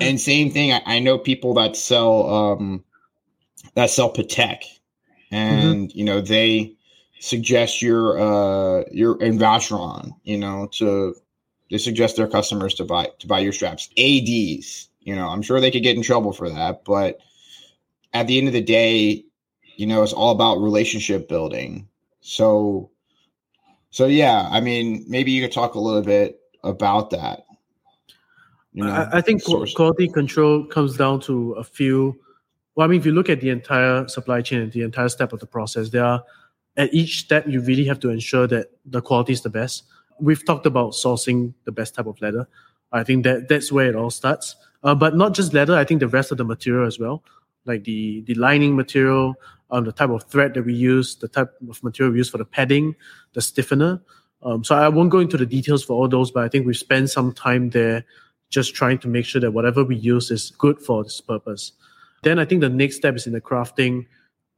[0.00, 2.84] and same thing I, I, know people that sell um
[3.74, 5.34] that sell patek mm-hmm.
[5.34, 5.98] and mm-hmm.
[5.98, 6.74] you know they
[7.20, 11.14] suggest your uh your in Vacheron, you know to
[11.70, 13.88] they suggest their customers to buy to buy your straps.
[13.98, 17.18] ADs, you know, I'm sure they could get in trouble for that, but
[18.12, 19.24] at the end of the day,
[19.76, 21.88] you know, it's all about relationship building.
[22.20, 22.90] So
[23.90, 27.44] so yeah, I mean, maybe you could talk a little bit about that.
[28.72, 32.18] You know, I, I think quality control comes down to a few.
[32.74, 35.32] Well, I mean, if you look at the entire supply chain and the entire step
[35.32, 36.24] of the process, there are
[36.76, 39.84] at each step you really have to ensure that the quality is the best
[40.20, 42.48] we've talked about sourcing the best type of leather.
[42.92, 44.56] I think that that's where it all starts.
[44.82, 45.76] Uh, but not just leather.
[45.76, 47.24] I think the rest of the material as well,
[47.64, 49.34] like the the lining material,
[49.70, 52.38] um, the type of thread that we use, the type of material we use for
[52.38, 52.94] the padding,
[53.32, 54.00] the stiffener.
[54.42, 56.74] Um, so I won't go into the details for all those, but I think we
[56.74, 58.04] spend some time there
[58.50, 61.72] just trying to make sure that whatever we use is good for this purpose.
[62.22, 64.06] Then I think the next step is in the crafting,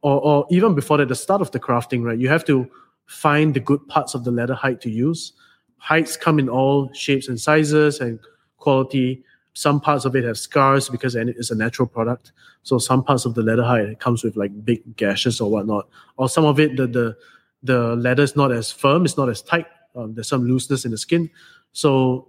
[0.01, 2.19] or, or even before that, the start of the crafting, right?
[2.19, 2.69] You have to
[3.05, 5.31] find the good parts of the leather hide to use
[5.77, 8.19] heights come in all shapes and sizes and
[8.57, 9.23] quality.
[9.53, 12.31] Some parts of it have scars because it's a natural product.
[12.63, 15.87] So some parts of the leather hide comes with like big gashes or whatnot.
[16.17, 17.17] Or some of it, the the
[17.63, 19.65] the leather is not as firm, it's not as tight.
[19.95, 21.29] Um, there's some looseness in the skin.
[21.71, 22.27] So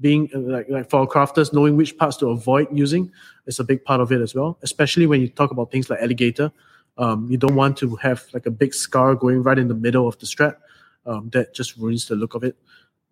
[0.00, 3.10] being uh, like like for crafters, knowing which parts to avoid using
[3.46, 4.58] is a big part of it as well.
[4.62, 6.52] Especially when you talk about things like alligator,
[6.98, 10.06] um, you don't want to have like a big scar going right in the middle
[10.06, 10.60] of the strap.
[11.06, 12.56] Um, that just ruins the look of it.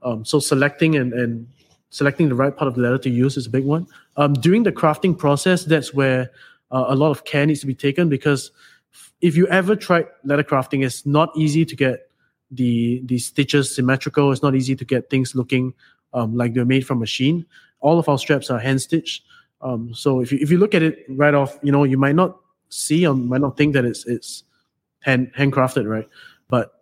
[0.03, 1.47] Um, so selecting and, and
[1.91, 3.87] selecting the right part of the leather to use is a big one.
[4.17, 6.31] Um, during the crafting process, that's where
[6.71, 8.51] uh, a lot of care needs to be taken because
[9.21, 12.11] if you ever tried leather crafting, it's not easy to get
[12.51, 14.33] the the stitches symmetrical.
[14.33, 15.75] It's not easy to get things looking
[16.13, 17.45] um, like they're made from machine.
[17.81, 19.25] All of our straps are hand stitched.
[19.61, 22.15] Um, so if you if you look at it right off, you know you might
[22.15, 24.45] not see or might not think that it's it's
[25.01, 26.09] hand handcrafted, right?
[26.49, 26.78] But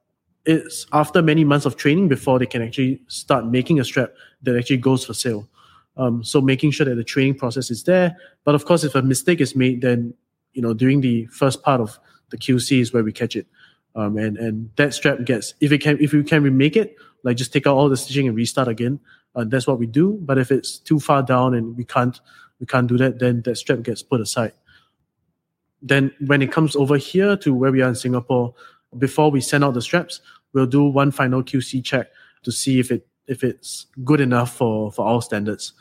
[0.47, 4.57] it's after many months of training before they can actually start making a strap that
[4.57, 5.49] actually goes for sale.
[5.97, 8.17] Um, so making sure that the training process is there.
[8.45, 10.15] But of course, if a mistake is made, then
[10.53, 11.99] you know during the first part of
[12.31, 13.47] the QC is where we catch it.
[13.95, 17.37] Um, and and that strap gets if it can if you can remake it, like
[17.37, 19.01] just take out all the stitching and restart again.
[19.35, 20.19] Uh, that's what we do.
[20.23, 22.21] But if it's too far down and we can't
[22.61, 24.53] we can't do that, then that strap gets put aside.
[25.83, 28.55] Then when it comes over here to where we are in Singapore,
[28.99, 30.21] before we send out the straps,
[30.57, 32.09] we'll do one final QC check
[32.42, 35.75] to see if it if it's good enough for for our standards.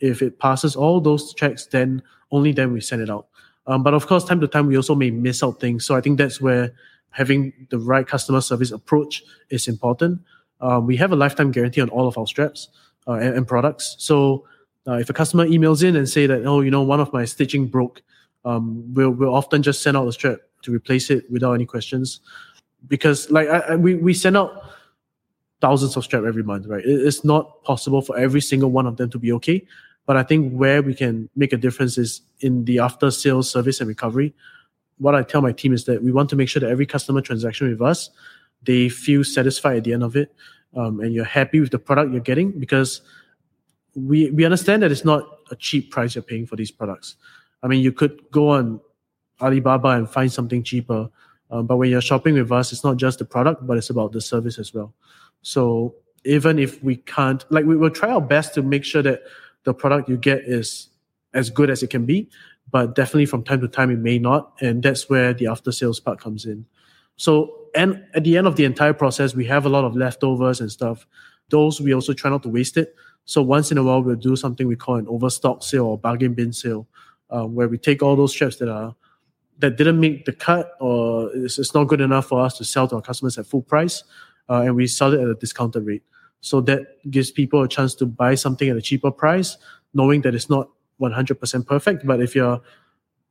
[0.00, 3.26] If it passes all those checks, then only then we send it out.
[3.66, 5.84] Um, but of course, time to time we also may miss out things.
[5.84, 6.72] So I think that's where
[7.10, 10.22] having the right customer service approach is important.
[10.62, 12.68] Uh, we have a lifetime guarantee on all of our straps
[13.06, 13.96] uh, and, and, products.
[13.98, 14.46] So
[14.86, 17.26] uh, if a customer emails in and say that oh you know one of my
[17.26, 18.00] stitching broke,
[18.46, 22.20] um, we'll we'll often just send out the strap to replace it without any questions
[22.88, 24.64] because like I, I, we we send out
[25.60, 26.82] thousands of strap every month, right?
[26.84, 29.64] it's not possible for every single one of them to be okay.
[30.06, 33.80] But I think where we can make a difference is in the after sales service
[33.80, 34.34] and recovery.
[34.98, 37.20] What I tell my team is that we want to make sure that every customer
[37.20, 38.10] transaction with us,
[38.64, 40.34] they feel satisfied at the end of it,
[40.76, 43.00] um, and you're happy with the product you're getting because
[43.94, 47.16] we we understand that it's not a cheap price you're paying for these products.
[47.62, 48.80] I mean, you could go on
[49.40, 51.10] Alibaba and find something cheaper,
[51.52, 54.12] um, but when you're shopping with us, it's not just the product, but it's about
[54.12, 54.94] the service as well.
[55.42, 55.94] So
[56.24, 59.22] even if we can't, like, we will try our best to make sure that
[59.64, 60.88] the product you get is
[61.34, 62.30] as good as it can be,
[62.70, 66.00] but definitely from time to time it may not, and that's where the after sales
[66.00, 66.64] part comes in.
[67.16, 70.60] So, and at the end of the entire process, we have a lot of leftovers
[70.60, 71.06] and stuff.
[71.50, 72.94] Those we also try not to waste it.
[73.26, 76.32] So once in a while, we'll do something we call an overstock sale or bargain
[76.32, 76.88] bin sale,
[77.28, 78.94] uh, where we take all those straps that are
[79.58, 82.88] that didn't make the cut or it's, it's not good enough for us to sell
[82.88, 84.04] to our customers at full price,
[84.48, 86.02] uh, and we sell it at a discounted rate.
[86.40, 89.56] So that gives people a chance to buy something at a cheaper price,
[89.94, 90.68] knowing that it's not
[91.00, 92.04] 100% perfect.
[92.04, 92.60] But if you're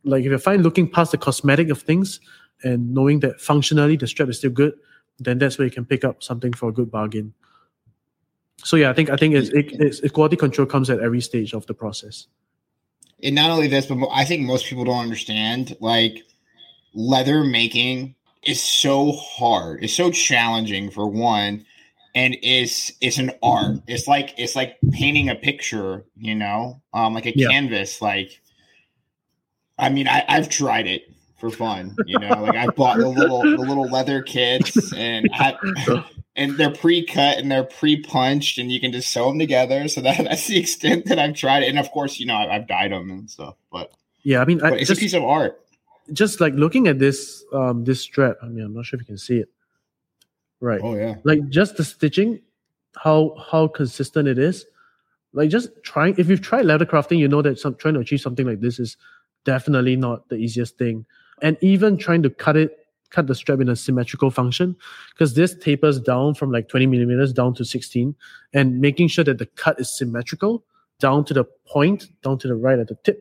[0.03, 2.19] like if you're fine looking past the cosmetic of things
[2.63, 4.73] and knowing that functionally the strap is still good,
[5.19, 7.33] then that's where you can pick up something for a good bargain.
[8.63, 11.53] So yeah, I think I think it's, it, it's quality control comes at every stage
[11.53, 12.27] of the process.
[13.23, 16.23] And not only this, but I think most people don't understand like
[16.93, 19.83] leather making is so hard.
[19.83, 21.65] It's so challenging for one,
[22.15, 23.77] and it's it's an art.
[23.87, 27.49] It's like it's like painting a picture, you know, um, like a yeah.
[27.49, 28.01] canvas.
[28.01, 28.41] Like,
[29.77, 31.10] I mean, I, I've tried it
[31.41, 31.95] for fun.
[32.05, 35.57] You know, like I bought the little the little leather kits and I,
[36.37, 39.87] and they're pre-cut and they're pre-punched and you can just sew them together.
[39.89, 41.69] So that, that's the extent that I've tried it.
[41.69, 43.55] And of course, you know, I've, I've dyed them and stuff.
[43.71, 43.91] But
[44.23, 45.59] yeah, I mean, I, it's just, a piece of art.
[46.13, 48.37] Just like looking at this um this strap.
[48.41, 49.49] I mean, I'm not sure if you can see it.
[50.61, 50.79] Right.
[50.81, 51.15] Oh yeah.
[51.23, 52.39] Like just the stitching,
[52.95, 54.67] how how consistent it is.
[55.33, 56.15] Like just trying.
[56.19, 58.79] If you've tried leather crafting, you know that some trying to achieve something like this
[58.79, 58.95] is
[59.43, 61.03] definitely not the easiest thing
[61.41, 62.77] and even trying to cut it
[63.09, 64.75] cut the strap in a symmetrical function
[65.09, 68.15] because this tapers down from like 20 millimeters down to 16
[68.53, 70.63] and making sure that the cut is symmetrical
[70.99, 73.19] down to the point down to the right at the tip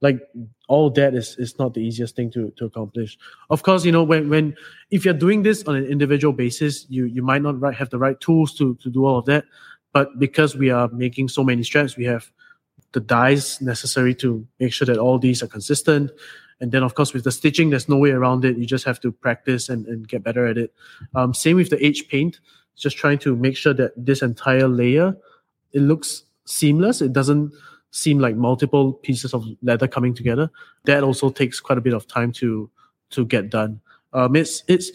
[0.00, 0.20] like
[0.68, 3.18] all that is is not the easiest thing to to accomplish.
[3.50, 4.54] Of course you know when when
[4.90, 7.98] if you're doing this on an individual basis you you might not right, have the
[7.98, 9.44] right tools to to do all of that
[9.92, 12.30] but because we are making so many straps we have
[12.92, 16.10] the dies necessary to make sure that all these are consistent
[16.60, 18.56] and then, of course, with the stitching, there's no way around it.
[18.56, 20.72] You just have to practice and, and get better at it.
[21.14, 22.40] Um, same with the edge paint,
[22.76, 25.16] just trying to make sure that this entire layer,
[25.72, 27.00] it looks seamless.
[27.00, 27.52] It doesn't
[27.90, 30.50] seem like multiple pieces of leather coming together.
[30.84, 32.70] That also takes quite a bit of time to
[33.10, 33.80] to get done.
[34.12, 34.90] Um, it's it's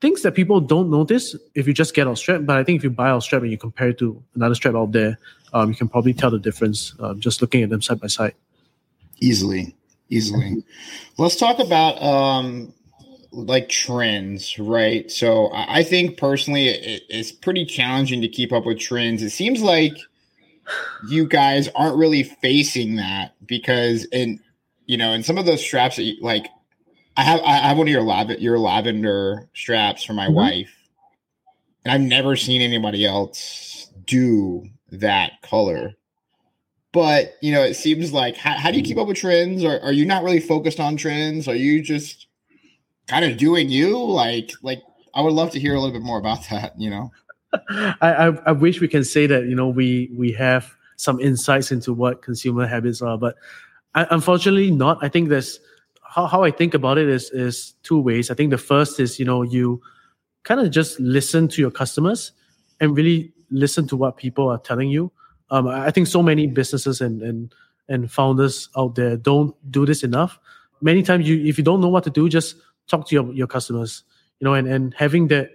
[0.00, 2.42] things that people don't notice if you just get our strap.
[2.44, 4.74] But I think if you buy our strap and you compare it to another strap
[4.74, 5.18] out there,
[5.52, 8.34] um, you can probably tell the difference um, just looking at them side by side.
[9.18, 9.74] Easily
[10.08, 10.62] easily.
[11.18, 12.72] Let's talk about um
[13.32, 15.10] like trends, right?
[15.10, 19.22] So I think personally it, it's pretty challenging to keep up with trends.
[19.22, 19.96] It seems like
[21.08, 24.40] you guys aren't really facing that because in
[24.86, 26.48] you know in some of those straps that you, like
[27.16, 30.34] I have I have one of your lav- your lavender straps for my mm-hmm.
[30.34, 30.74] wife,
[31.84, 35.94] and I've never seen anybody else do that color
[36.96, 39.62] but you know, it seems like how, how do you keep up with trends?
[39.62, 41.46] Or are you not really focused on trends?
[41.46, 42.26] Are you just
[43.06, 44.02] kind of doing you?
[44.02, 44.82] Like, like
[45.14, 46.72] I would love to hear a little bit more about that.
[46.80, 47.12] You know,
[47.52, 51.70] I, I, I wish we can say that you know we we have some insights
[51.70, 53.34] into what consumer habits are, but
[53.94, 54.96] I, unfortunately not.
[55.04, 55.60] I think there's
[56.02, 58.30] how, how I think about it is is two ways.
[58.30, 59.82] I think the first is you know you
[60.44, 62.32] kind of just listen to your customers
[62.80, 65.12] and really listen to what people are telling you
[65.50, 67.54] um, I think so many businesses and and
[67.88, 70.38] and founders out there don't do this enough.
[70.80, 72.56] Many times, you if you don't know what to do, just
[72.88, 74.02] talk to your, your customers.
[74.40, 75.50] You know, and and having that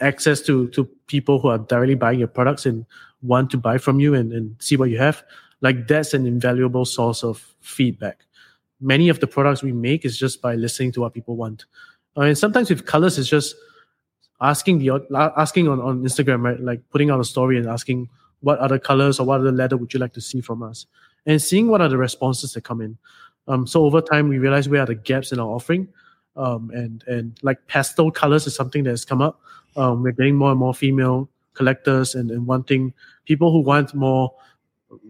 [0.00, 2.86] access to to people who are directly buying your products and
[3.22, 5.22] want to buy from you and, and see what you have
[5.60, 8.24] like that's an invaluable source of feedback
[8.80, 11.66] many of the products we make is just by listening to what people want
[12.16, 13.54] I mean, sometimes with colors it's just
[14.40, 15.06] asking the
[15.36, 18.08] asking on, on instagram right like putting out a story and asking
[18.40, 20.86] what other colors or what other leather would you like to see from us?
[21.26, 22.96] And seeing what are the responses that come in.
[23.46, 25.88] Um, so over time we realize where are the gaps in our offering.
[26.36, 29.40] Um, and and like pastel colors is something that has come up.
[29.76, 32.94] Um, we're getting more and more female collectors and, and wanting
[33.26, 34.32] people who want more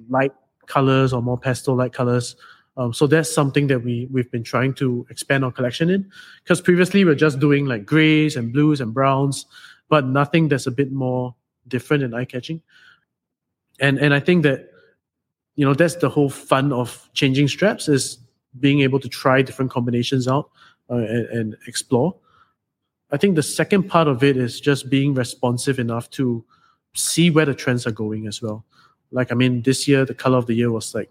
[0.08, 0.32] light
[0.66, 2.36] colors or more pastel light colors.
[2.76, 6.10] Um, so that's something that we we've been trying to expand our collection in.
[6.42, 9.46] Because previously we're just doing like grays and blues and browns
[9.90, 11.34] but nothing that's a bit more
[11.68, 12.62] different and eye catching
[13.80, 14.70] and and I think that
[15.56, 18.18] you know that's the whole fun of changing straps is
[18.58, 20.50] being able to try different combinations out
[20.90, 22.16] uh, and, and, explore.
[23.12, 26.44] I think the second part of it is just being responsive enough to
[26.94, 28.64] see where the trends are going as well.
[29.12, 31.10] Like I mean, this year the color of the year was like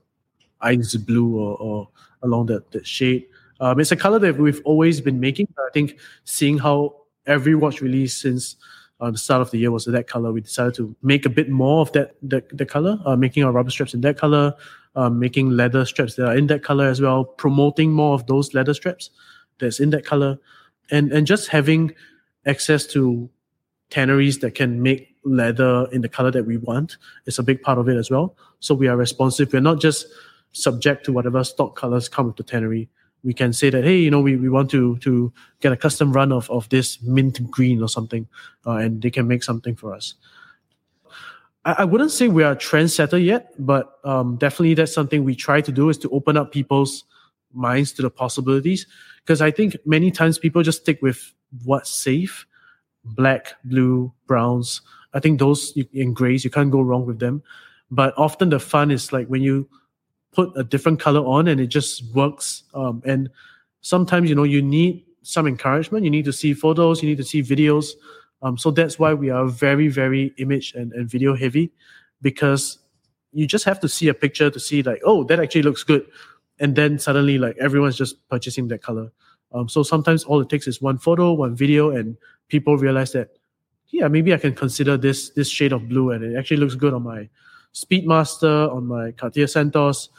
[0.62, 1.90] ice blue or, or
[2.24, 3.26] along that, that shade.
[3.62, 5.48] Um, it's a color that we've always been making.
[5.58, 6.96] I think seeing how
[7.26, 8.56] every watch release since
[9.00, 10.32] the start of the year was that color.
[10.32, 13.52] We decided to make a bit more of that the, the color, uh, making our
[13.52, 14.54] rubber straps in that color,
[14.96, 18.54] uh, making leather straps that are in that color as well, promoting more of those
[18.54, 19.10] leather straps
[19.60, 20.38] that's in that color,
[20.92, 21.94] and and just having
[22.46, 23.30] access to
[23.90, 27.78] tanneries that can make leather in the color that we want is a big part
[27.78, 28.36] of it as well.
[28.60, 29.52] So we are responsive.
[29.52, 30.08] We're not just
[30.52, 32.90] subject to whatever stock colors come with the tannery.
[33.24, 36.12] We can say that hey you know we, we want to to get a custom
[36.12, 38.28] run of, of this mint green or something
[38.66, 40.16] uh, and they can make something for us.
[41.66, 45.36] I, I wouldn't say we are a trendsetter yet but um, definitely that's something we
[45.36, 47.04] try to do is to open up people's
[47.54, 48.86] minds to the possibilities.
[49.24, 52.46] Because i think many times people just stick with what's safe
[53.04, 54.82] black blue browns.
[55.14, 57.44] I think those in grays you can't go wrong with them.
[57.92, 59.68] But often the fun is like when you
[60.32, 62.64] put a different color on and it just works.
[62.74, 63.30] Um, and
[63.82, 66.04] sometimes, you know, you need some encouragement.
[66.04, 67.92] You need to see photos, you need to see videos.
[68.42, 71.72] Um, so that's why we are very, very image and, and video heavy
[72.22, 72.80] because
[73.32, 76.06] you just have to see a picture to see like, oh, that actually looks good.
[76.60, 79.12] And then suddenly like everyone's just purchasing that color.
[79.52, 82.18] Um, so sometimes all it takes is one photo, one video, and
[82.50, 83.30] people realize that,
[83.88, 86.94] yeah, maybe I can consider this this shade of blue and it actually looks good
[86.94, 87.28] on my
[87.74, 90.10] Speedmaster, on my Cartier Santos.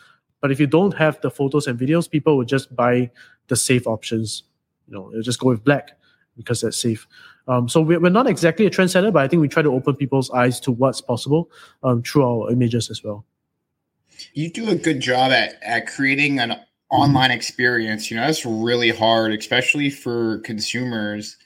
[0.40, 3.11] But if you don't have the photos and videos, people will just buy
[3.48, 4.44] the safe options.
[4.88, 5.92] You know, they'll just go with black
[6.36, 7.07] because that's safe.
[7.48, 9.96] Um, so we're, we're not exactly a trendsetter, but I think we try to open
[9.96, 11.51] people's eyes to what's possible
[11.82, 13.24] um, through our images as well.
[14.34, 16.57] You do a good job at, at creating an
[16.90, 18.11] online experience.
[18.11, 21.36] You know, that's really hard, especially for consumers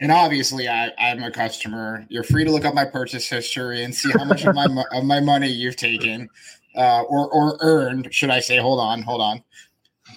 [0.00, 2.06] and obviously I, I'm a customer.
[2.08, 5.04] You're free to look up my purchase history and see how much of my of
[5.04, 6.28] my money you've taken
[6.76, 8.58] uh, or or earned, should I say?
[8.58, 9.42] Hold on, hold on.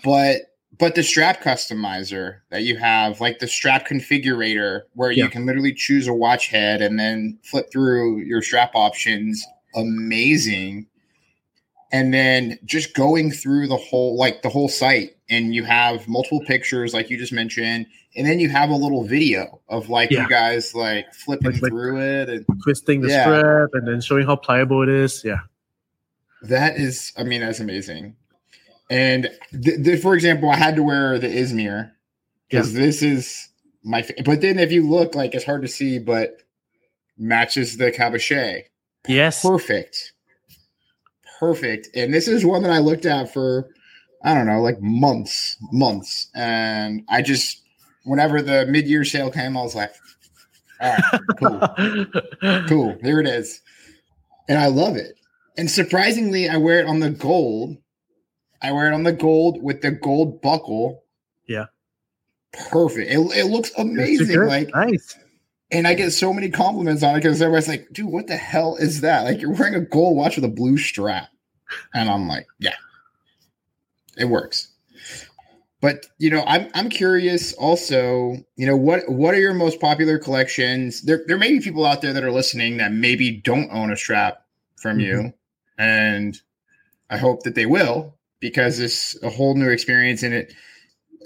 [0.04, 5.26] But but the strap customizer that you have, like the strap configurator, where yeah.
[5.26, 10.88] you can literally choose a watch head and then flip through your strap options, amazing.
[11.92, 16.42] And then just going through the whole like the whole site, and you have multiple
[16.42, 20.24] pictures, like you just mentioned and then you have a little video of like yeah.
[20.24, 23.24] you guys like flipping like, through it and twisting the yeah.
[23.24, 25.24] strap and then showing how pliable it is.
[25.24, 25.40] Yeah,
[26.44, 28.16] that is, I mean, that's amazing.
[28.90, 31.92] And th- th- for example, I had to wear the Izmir
[32.50, 32.82] because yeah.
[32.82, 33.50] this is
[33.84, 34.06] my.
[34.26, 36.38] but then if you look, like it's hard to see, but
[37.18, 38.64] matches the cabochon.
[39.08, 40.14] Yes, perfect,
[41.42, 41.90] perfect.
[41.96, 43.72] And this is one that I looked at for
[44.24, 47.64] I don't know, like months, months, and I just
[48.04, 49.92] whenever the mid-year sale came, I was like,
[50.80, 52.66] all right, cool.
[52.68, 52.98] cool.
[53.02, 53.62] Here it is.
[54.48, 55.16] And I love it.
[55.58, 57.78] And surprisingly, I wear it on the gold.
[58.62, 61.04] I wear it on the gold with the gold buckle.
[61.48, 61.66] Yeah.
[62.70, 63.10] Perfect.
[63.10, 64.40] It, it looks amazing.
[64.46, 65.18] Like nice.
[65.72, 68.76] And I get so many compliments on it because everybody's like, dude, what the hell
[68.76, 69.24] is that?
[69.24, 71.30] Like you're wearing a gold watch with a blue strap.
[71.94, 72.76] And I'm like, yeah,
[74.18, 74.68] it works.
[75.82, 80.20] But you know, I'm I'm curious also, you know, what what are your most popular
[80.20, 81.02] collections?
[81.02, 83.98] There there may be people out there that are listening that maybe don't own a
[83.98, 84.46] strap
[84.76, 85.26] from mm-hmm.
[85.26, 85.34] you.
[85.80, 86.40] And
[87.10, 90.54] I hope that they will because it's a whole new experience and it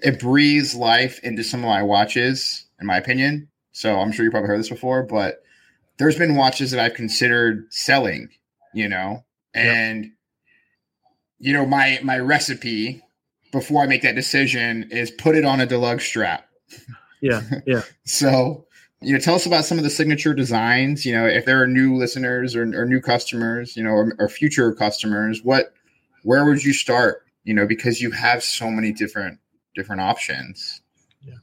[0.03, 3.49] it breathes life into some of my watches, in my opinion.
[3.75, 5.43] So I'm sure you probably heard this before, but
[5.97, 8.29] there's been watches that I've considered selling,
[8.73, 10.13] you know, and yep.
[11.39, 13.03] you know, my my recipe
[13.51, 16.47] before I make that decision is put it on a Delugs strap.
[17.19, 17.81] Yeah, yeah.
[18.05, 18.65] so,
[19.01, 21.05] you know, tell us about some of the signature designs.
[21.05, 24.29] You know, if there are new listeners or, or new customers, you know, or, or
[24.29, 25.73] future customers, what,
[26.23, 27.25] where would you start?
[27.43, 29.39] You know, because you have so many different
[29.75, 30.81] different options.
[31.21, 31.35] Yeah,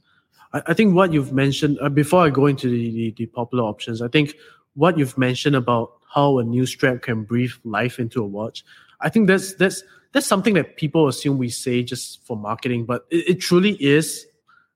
[0.53, 3.63] I, I think what you've mentioned uh, before I go into the, the, the popular
[3.63, 4.35] options, I think
[4.75, 8.63] what you've mentioned about how a new strap can breathe life into a watch,
[9.01, 9.83] I think that's that's
[10.13, 14.25] that's something that people assume we say just for marketing, but it, it truly is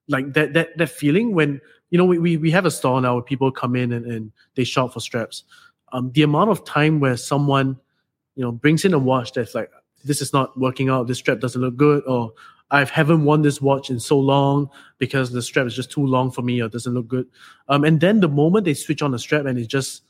[0.07, 3.15] like that that that feeling when you know we, we, we have a store now
[3.15, 5.43] where people come in and, and they shop for straps.
[5.93, 7.79] Um, the amount of time where someone,
[8.35, 9.71] you know, brings in a watch that's like,
[10.03, 12.33] this is not working out, this strap doesn't look good, or
[12.69, 16.31] I haven't worn this watch in so long because the strap is just too long
[16.31, 17.27] for me or doesn't look good.
[17.69, 20.03] Um, and then the moment they switch on the strap and it's just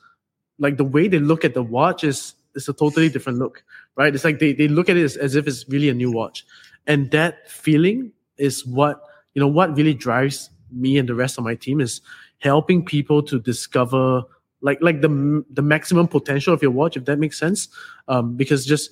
[0.57, 3.63] like the way they look at the watch is is a totally different look
[3.97, 4.13] right?
[4.13, 6.45] It's like they, they look at it as, as if it's really a new watch.
[6.85, 9.01] And that feeling is what,
[9.33, 12.01] you know, what really drives me and the rest of my team is
[12.39, 14.21] helping people to discover
[14.61, 17.69] like like the the maximum potential of your watch if that makes sense
[18.07, 18.89] um because just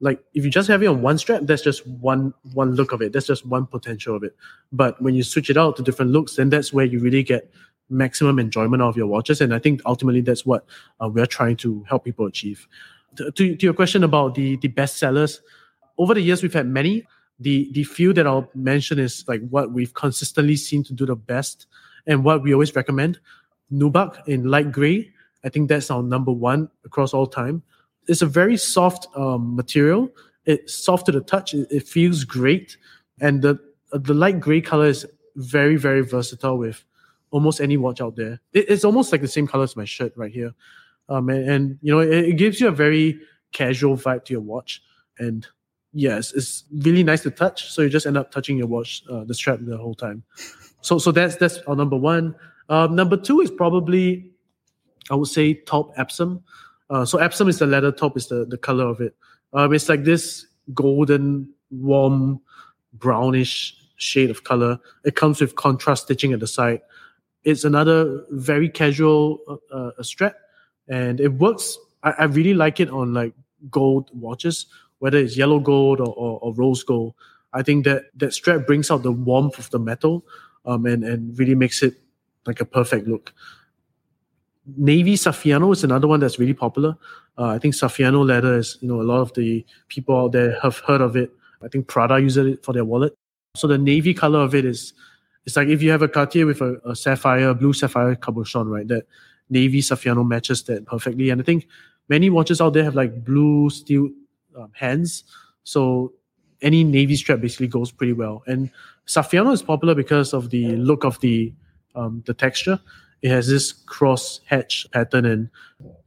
[0.00, 3.02] like if you just have it on one strap that's just one one look of
[3.02, 4.36] it that's just one potential of it
[4.72, 7.50] but when you switch it out to different looks then that's where you really get
[7.90, 10.64] maximum enjoyment of your watches and i think ultimately that's what
[11.00, 12.68] uh, we're trying to help people achieve
[13.16, 15.40] to, to, your question about the the best sellers,
[15.98, 17.06] over the years we've had many.
[17.40, 21.16] The the few that I'll mention is like what we've consistently seen to do the
[21.16, 21.66] best
[22.06, 23.20] and what we always recommend.
[23.72, 25.12] Nubuck in light gray.
[25.44, 27.62] I think that's our number one across all time.
[28.08, 30.10] It's a very soft um, material.
[30.44, 31.54] It's soft to the touch.
[31.54, 32.76] It, it feels great,
[33.20, 33.58] and the
[33.92, 35.06] the light gray color is
[35.36, 36.84] very very versatile with
[37.30, 38.40] almost any watch out there.
[38.52, 40.54] It, it's almost like the same color as my shirt right here,
[41.08, 43.20] um, and, and you know it, it, gives you a very
[43.52, 44.82] casual vibe to your watch,
[45.18, 45.46] and
[45.92, 47.70] yes, it's really nice to touch.
[47.70, 50.22] So you just end up touching your watch, uh, the strap the whole time.
[50.80, 52.34] So so that's that's our number one.
[52.68, 54.30] Um, number two is probably,
[55.10, 56.42] I would say, taupe Epsom.
[56.90, 59.14] Uh, so Epsom is the leather, taupe is the, the color of it.
[59.52, 62.40] Um, it's like this golden, warm,
[62.92, 64.78] brownish shade of color.
[65.04, 66.80] It comes with contrast stitching at the side.
[67.44, 70.36] It's another very casual uh, uh, strap,
[70.88, 71.78] and it works.
[72.02, 73.32] I, I, really like it on like
[73.70, 74.66] gold watches,
[74.98, 77.14] whether it's yellow gold or, or, or, rose gold.
[77.52, 80.26] I think that that strap brings out the warmth of the metal,
[80.66, 81.94] um, and and really makes it
[82.46, 83.32] like a perfect look.
[84.76, 86.96] Navy Saffiano is another one that's really popular.
[87.36, 90.58] Uh, I think Saffiano leather is, you know, a lot of the people out there
[90.60, 91.30] have heard of it.
[91.62, 93.14] I think Prada uses it for their wallet.
[93.56, 94.92] So the navy color of it is,
[95.46, 98.86] it's like if you have a Cartier with a, a sapphire, blue sapphire cabochon, right?
[98.86, 99.06] That
[99.48, 101.30] navy Saffiano matches that perfectly.
[101.30, 101.66] And I think
[102.08, 104.10] many watches out there have like blue steel
[104.56, 105.24] um, hands.
[105.64, 106.12] So
[106.60, 108.42] any navy strap basically goes pretty well.
[108.46, 108.70] And
[109.06, 111.52] Saffiano is popular because of the look of the
[111.94, 112.78] um, the texture.
[113.22, 115.50] It has this cross hatch pattern and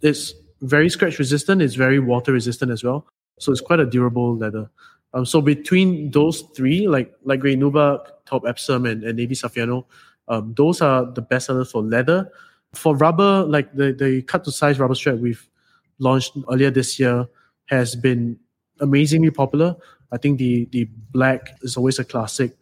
[0.01, 1.61] it's very scratch resistant.
[1.61, 3.07] It's very water resistant as well.
[3.39, 4.69] So it's quite a durable leather.
[5.13, 9.85] Um, so between those three, like like Great Nubuck, Taupe Epsom, and, and Navy Saffiano,
[10.27, 12.31] um, those are the best sellers for leather.
[12.73, 15.45] For rubber, like the, the cut to size rubber strap we've
[15.99, 17.27] launched earlier this year
[17.65, 18.39] has been
[18.79, 19.75] amazingly popular.
[20.11, 22.55] I think the the black is always a classic.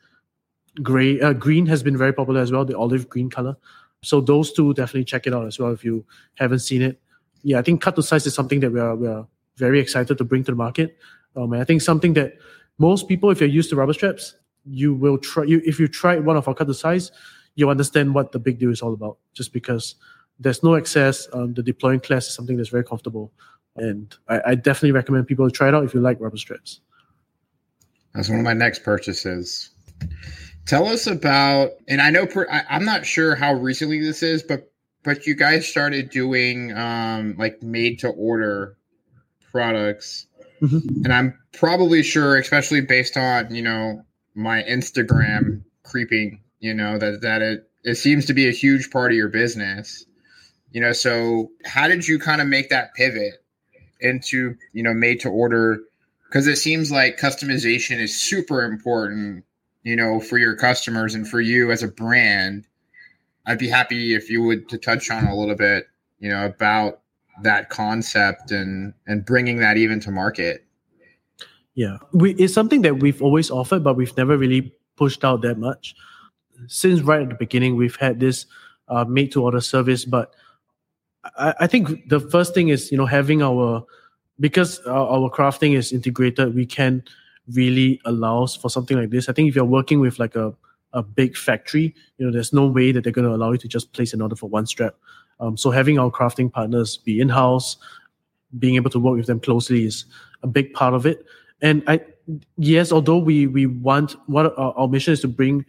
[0.81, 2.65] Gray, uh, green has been very popular as well.
[2.65, 3.57] The olive green color.
[4.01, 7.01] So those two definitely check it out as well if you haven't seen it.
[7.43, 9.27] Yeah, I think cut to size is something that we are we are
[9.57, 10.97] very excited to bring to the market.
[11.35, 12.37] Um, and I think something that
[12.77, 14.35] most people, if you're used to rubber straps,
[14.65, 15.43] you will try.
[15.43, 17.11] You if you try one of our cut to size,
[17.55, 19.17] you'll understand what the big deal is all about.
[19.33, 19.95] Just because
[20.39, 23.31] there's no excess, um, the deployant clasp is something that's very comfortable,
[23.75, 26.81] and I, I definitely recommend people to try it out if you like rubber straps.
[28.13, 29.69] That's one of my next purchases.
[30.69, 34.43] Tell us about, and I know per, I, am not sure how recently this is,
[34.43, 34.71] but
[35.03, 38.77] but you guys started doing um, like made to order
[39.51, 40.27] products,
[40.61, 41.05] mm-hmm.
[41.05, 44.05] and I'm probably sure, especially based on you know
[44.35, 49.11] my Instagram creeping, you know that that it it seems to be a huge part
[49.11, 50.05] of your business.
[50.69, 53.43] You know, so how did you kind of make that pivot
[54.01, 55.79] into you know made to order?
[56.27, 59.45] Because it seems like customization is super important
[59.89, 62.67] you know, for your customers and for you as a brand,
[63.47, 65.87] I'd be happy if you would to touch on a little bit,
[66.19, 67.01] you know, about
[67.41, 70.63] that concept and and bringing that even to market.
[71.73, 75.57] Yeah, we it's something that we've always offered, but we've never really pushed out that
[75.57, 75.95] much.
[76.67, 78.45] Since right at the beginning, we've had this
[78.89, 80.35] uh, made to order service, but
[81.35, 83.87] I, I think the first thing is you know having our
[84.39, 87.03] because our, our crafting is integrated, we can
[87.53, 89.29] really allows for something like this.
[89.29, 90.53] I think if you're working with like a,
[90.93, 93.67] a big factory, you know, there's no way that they're going to allow you to
[93.67, 94.95] just place an order for one strap.
[95.39, 97.77] Um, so having our crafting partners be in house,
[98.57, 100.05] being able to work with them closely is
[100.43, 101.25] a big part of it.
[101.61, 102.01] And I,
[102.57, 105.65] yes, although we we want what our, our mission is to bring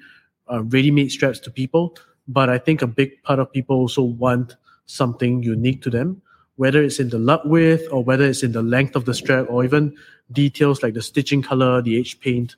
[0.51, 4.57] uh, ready-made straps to people, but I think a big part of people also want
[4.87, 6.23] something unique to them
[6.61, 9.47] whether it's in the lug width or whether it's in the length of the strap
[9.49, 9.97] or even
[10.33, 12.57] details like the stitching color, the edge paint,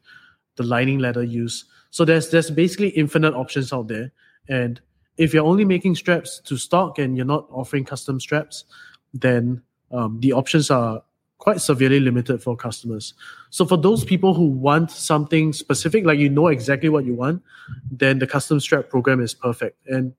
[0.57, 1.65] the lining leather use.
[1.91, 4.13] So there's there's basically infinite options out there.
[4.49, 4.81] And
[5.19, 8.65] if you're only making straps to stock and you're not offering custom straps,
[9.13, 11.03] then um, the options are
[11.39, 13.15] quite severely limited for customers.
[13.51, 17.43] So for those people who want something specific, like you know exactly what you want,
[17.91, 19.77] then the custom strap program is perfect.
[19.87, 20.15] And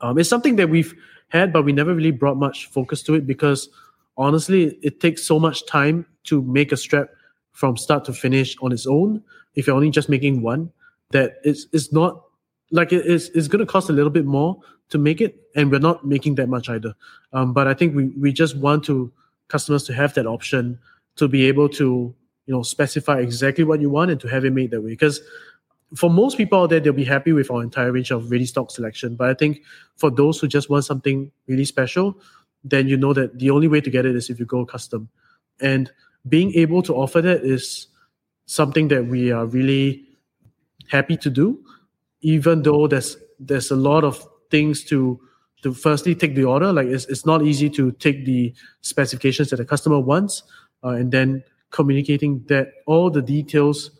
[0.00, 0.94] um, it's something that we've
[1.28, 3.70] had, but we never really brought much focus to it because
[4.16, 7.08] honestly, it takes so much time to make a strap
[7.52, 9.22] from start to finish on its own.
[9.54, 10.72] If you're only just making one,
[11.10, 12.22] that it's it's not
[12.70, 14.58] like it is it's going to cost a little bit more
[14.90, 16.94] to make it, and we're not making that much either.
[17.32, 19.12] Um, but I think we we just want to
[19.48, 20.78] customers to have that option
[21.16, 22.14] to be able to
[22.46, 25.20] you know specify exactly what you want and to have it made that way because
[25.94, 28.70] for most people out there, they'll be happy with our entire range of ready stock
[28.70, 29.16] selection.
[29.16, 29.62] But I think
[29.96, 32.18] for those who just want something really special,
[32.64, 35.08] then you know that the only way to get it is if you go custom.
[35.60, 35.92] And
[36.28, 37.88] being able to offer that is
[38.46, 40.04] something that we are really
[40.90, 41.62] happy to do,
[42.22, 45.20] even though there's there's a lot of things to
[45.62, 46.72] to firstly take the order.
[46.72, 50.42] Like it's, it's not easy to take the specifications that the customer wants
[50.82, 53.90] uh, and then communicating that all the details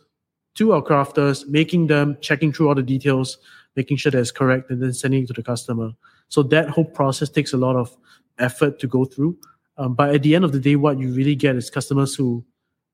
[0.55, 3.37] to our crafters, making them, checking through all the details,
[3.75, 5.91] making sure that it's correct, and then sending it to the customer.
[6.29, 7.95] So that whole process takes a lot of
[8.39, 9.37] effort to go through.
[9.77, 12.45] Um, but at the end of the day, what you really get is customers who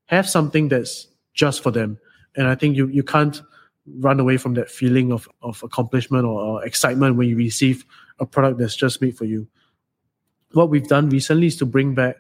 [0.08, 2.00] have something that's just for them.
[2.36, 3.42] And I think you you can't
[4.00, 7.86] run away from that feeling of, of accomplishment or, or excitement when you receive
[8.20, 9.48] a product that's just made for you.
[10.54, 12.18] What we've done recently is to bring back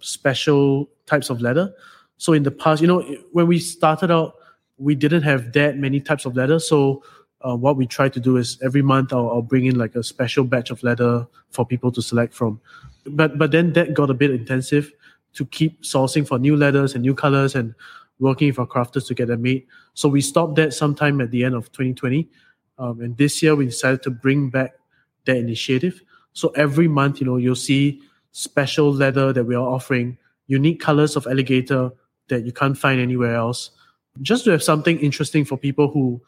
[0.00, 1.72] special types of leather.
[2.16, 3.02] So in the past, you know,
[3.32, 4.34] when we started out,
[4.76, 6.58] we didn't have that many types of leather.
[6.58, 7.02] So
[7.44, 10.02] uh, what we try to do is every month I'll, I'll, bring in like a
[10.02, 12.60] special batch of leather for people to select from.
[13.06, 14.92] But but then that got a bit intensive
[15.34, 17.74] to keep sourcing for new leathers and new colors and
[18.18, 19.66] working with our crafters to get them made.
[19.94, 22.28] So we stopped that sometime at the end of 2020.
[22.78, 24.74] Um, and this year we decided to bring back
[25.26, 26.02] that initiative.
[26.32, 28.00] So every month, you know, you'll see
[28.32, 30.16] special leather that we are offering,
[30.46, 31.90] unique colors of alligator
[32.28, 33.70] that you can't find anywhere else,
[34.22, 36.20] just to have something interesting for people who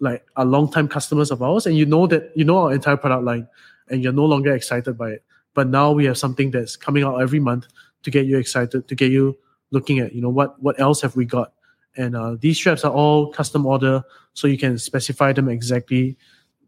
[0.00, 3.24] like are long-time customers of ours and you know that you know our entire product
[3.24, 3.46] line
[3.88, 5.24] and you're no longer excited by it.
[5.54, 7.66] But now we have something that's coming out every month
[8.02, 9.36] to get you excited, to get you
[9.70, 11.52] looking at, you know, what what else have we got?
[11.96, 16.16] And uh, these straps are all custom order, so you can specify them exactly.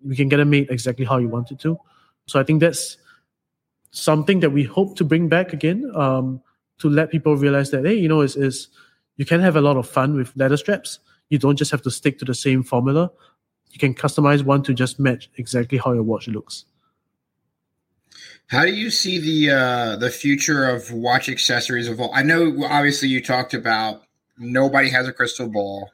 [0.05, 1.79] We can get them made exactly how you want it to.
[2.27, 2.99] So I think that's
[3.91, 6.43] something that we hope to bring back again um,
[6.79, 8.69] to let people realize that hey, you know, is is
[9.17, 10.99] you can have a lot of fun with leather straps
[11.29, 13.11] you don't just have to stick to the same formula.
[13.71, 16.65] You can customize one to just match exactly how your watch looks.
[18.49, 22.13] How do you see the uh, the future of watch accessories evolve?
[22.15, 24.03] I know obviously you talked about
[24.39, 25.91] nobody has a crystal ball,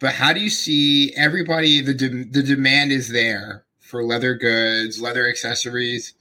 [0.00, 5.00] but how do you see everybody the de- the demand is there for leather goods,
[5.00, 6.14] leather accessories?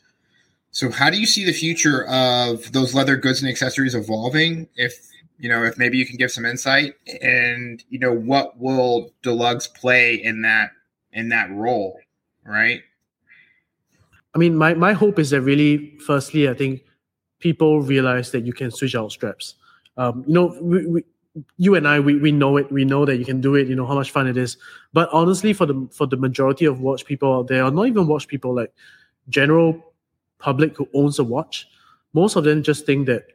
[0.71, 5.07] So how do you see the future of those leather goods and accessories evolving if
[5.37, 9.67] you know, if maybe you can give some insight and you know what will Delugs
[9.67, 10.71] play in that
[11.13, 11.99] in that role,
[12.45, 12.81] right?
[14.33, 16.83] I mean, my my hope is that really, firstly, I think
[17.39, 19.55] people realize that you can switch out straps.
[19.97, 21.03] Um, you know, we, we,
[21.57, 22.71] you and I, we, we know it.
[22.71, 23.67] We know that you can do it.
[23.67, 24.57] You know how much fun it is.
[24.93, 28.07] But honestly, for the for the majority of watch people out there, or not even
[28.07, 28.73] watch people, like
[29.29, 29.93] general
[30.39, 31.67] public who owns a watch,
[32.13, 33.27] most of them just think that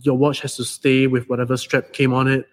[0.00, 2.46] your watch has to stay with whatever strap came on it.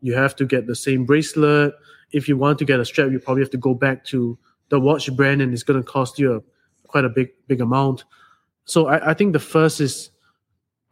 [0.00, 1.74] You have to get the same bracelet.
[2.12, 4.38] If you want to get a strap, you probably have to go back to
[4.68, 6.42] the watch brand, and it's going to cost you a,
[6.86, 8.04] quite a big big amount.
[8.64, 10.10] So I, I think the first is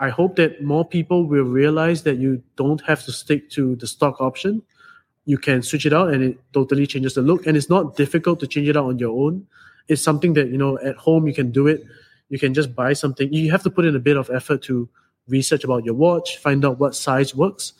[0.00, 3.86] I hope that more people will realize that you don't have to stick to the
[3.86, 4.62] stock option.
[5.26, 7.46] You can switch it out and it totally changes the look.
[7.46, 9.46] And it's not difficult to change it out on your own.
[9.88, 11.84] It's something that, you know, at home you can do it.
[12.30, 13.30] You can just buy something.
[13.30, 14.88] You have to put in a bit of effort to
[15.30, 17.72] research about your watch, find out what size works.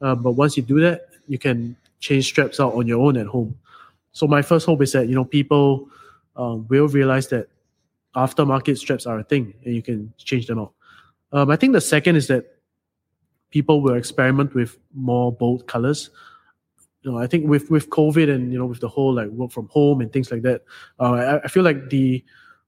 [0.00, 3.26] Uh, but once you do that, you can change straps out on your own at
[3.26, 3.56] home.
[4.12, 5.88] So my first hope is that you know people
[6.36, 7.48] um, will realize that
[8.14, 10.72] aftermarket straps are a thing and you can change them out.
[11.32, 12.58] Um, I think the second is that
[13.50, 16.10] people will experiment with more bold colors.
[17.02, 19.50] You know, I think with with COVID and you know with the whole like work
[19.50, 20.62] from home and things like that,
[21.00, 22.24] uh, I, I feel like the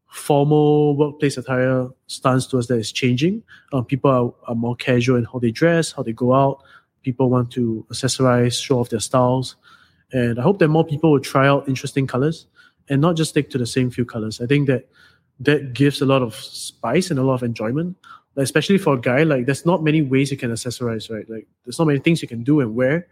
[0.09, 3.43] formal workplace attire stance towards that is changing.
[3.73, 6.63] Um, people are, are more casual in how they dress, how they go out.
[7.03, 9.57] People want to accessorize, show off their styles.
[10.13, 12.47] And I hope that more people will try out interesting colors
[12.89, 14.41] and not just stick to the same few colors.
[14.41, 14.89] I think that
[15.41, 17.97] that gives a lot of spice and a lot of enjoyment.
[18.37, 21.29] Especially for a guy, like there's not many ways you can accessorize, right?
[21.31, 23.07] Like there's not many things you can do and wear.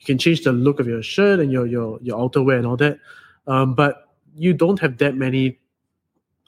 [0.00, 2.76] You can change the look of your shirt and your your your outerwear and all
[2.76, 2.98] that.
[3.46, 5.58] Um, but you don't have that many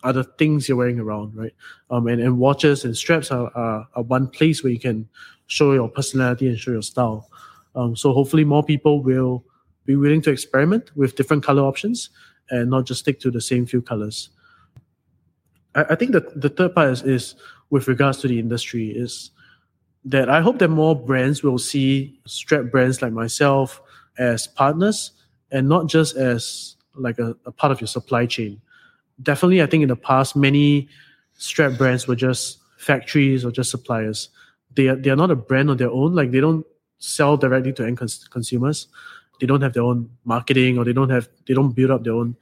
[0.04, 1.54] are the things you're wearing around, right?
[1.90, 5.08] Um, and, and watches and straps are, are, are one place where you can
[5.46, 7.28] show your personality and show your style.
[7.74, 9.44] Um, so hopefully more people will
[9.84, 12.10] be willing to experiment with different color options
[12.50, 14.30] and not just stick to the same few colors.
[15.74, 17.34] I, I think that the third part is, is
[17.70, 19.30] with regards to the industry is
[20.04, 23.80] that I hope that more brands will see strap brands like myself
[24.16, 25.12] as partners
[25.50, 28.60] and not just as like a, a part of your supply chain
[29.22, 30.88] definitely, I think in the past, many
[31.34, 34.28] strap brands were just factories or just suppliers.
[34.74, 36.14] They are, they are not a brand on their own.
[36.14, 36.64] Like they don't
[36.98, 38.88] sell directly to end cons- consumers.
[39.40, 42.14] They don't have their own marketing or they don't have they don't build up their
[42.14, 42.36] own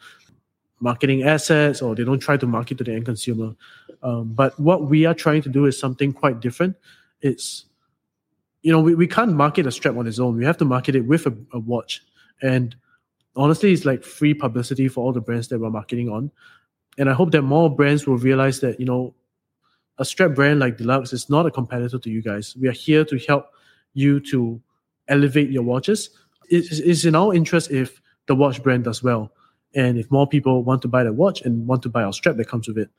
[0.80, 3.54] marketing assets or they don't try to market to the end consumer.
[4.02, 6.76] Um, but what we are trying to do is something quite different.
[7.20, 7.66] It's
[8.62, 10.36] you know we, we can't market a strap on its own.
[10.36, 12.02] We have to market it with a, a watch.
[12.42, 12.74] And
[13.34, 16.30] honestly, it's like free publicity for all the brands that we're marketing on
[16.98, 19.14] and I hope that more brands will realize that you know
[19.98, 22.56] a strap brand like Delugs is not a competitor to you guys.
[22.60, 23.50] We are here to help
[23.94, 24.60] you to
[25.08, 26.10] elevate your watches.
[26.48, 29.32] it's, it's in our interest if the watch brand does well.
[29.74, 32.36] And if more people want to buy the watch and want to buy our strap
[32.36, 32.90] that comes with it,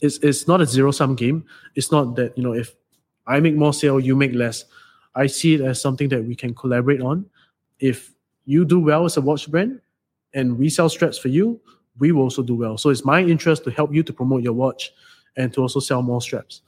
[0.00, 1.44] it's, it's not a zero sum game.
[1.74, 2.74] It's not that, you know, if
[3.26, 4.64] I make more sale, you make less.
[5.14, 7.26] I see it as something that we can collaborate on.
[7.78, 8.12] If
[8.44, 9.80] you do well as a watch brand
[10.34, 11.60] and we sell straps for you,
[11.98, 12.78] we will also do well.
[12.78, 14.92] So it's my interest to help you to promote your watch
[15.36, 16.62] and to also sell more straps.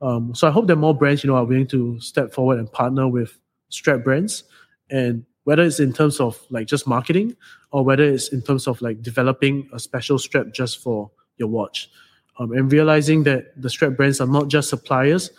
[0.00, 2.70] Um, so I hope that more brands, you know, are willing to step forward and
[2.70, 4.44] partner with strap brands,
[4.90, 7.36] and whether it's in terms of like just marketing
[7.72, 11.90] or whether it's in terms of like developing a special strap just for your watch,
[12.38, 15.30] um, and realizing that the strap brands are not just suppliers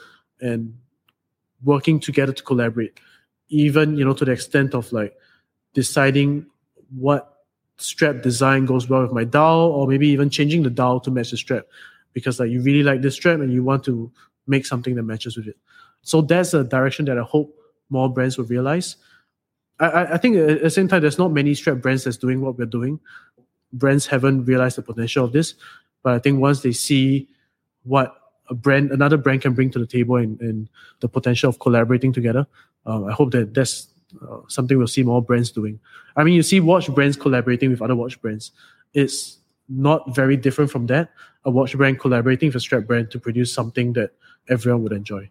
[0.41, 0.73] and
[1.63, 2.99] working together to collaborate,
[3.47, 5.15] even you know to the extent of like
[5.73, 6.45] deciding
[6.93, 7.38] what
[7.79, 11.31] strap design goes well with my dial, or maybe even changing the dial to match
[11.31, 11.65] the strap
[12.13, 14.11] because like you really like this strap and you want to
[14.47, 15.57] make something that matches with it.
[16.01, 17.55] So that's a direction that I hope
[17.89, 18.97] more brands will realize.
[19.79, 22.57] I, I think at the same time, there's not many strap brands that's doing what
[22.57, 22.99] we're doing.
[23.71, 25.53] Brands haven't realized the potential of this,
[26.03, 27.29] but I think once they see
[27.83, 28.15] what
[28.49, 30.69] a brand, another brand can bring to the table and, and
[30.99, 32.47] the potential of collaborating together,
[32.85, 33.87] uh, I hope that that's
[34.21, 35.79] uh, something we'll see more brands doing.
[36.15, 38.51] I mean, you see watch brands collaborating with other watch brands.
[38.93, 39.37] It's
[39.67, 41.11] not very different from that.
[41.45, 44.11] A watch brand collaborating with a strap brand to produce something that
[44.49, 45.29] everyone would enjoy.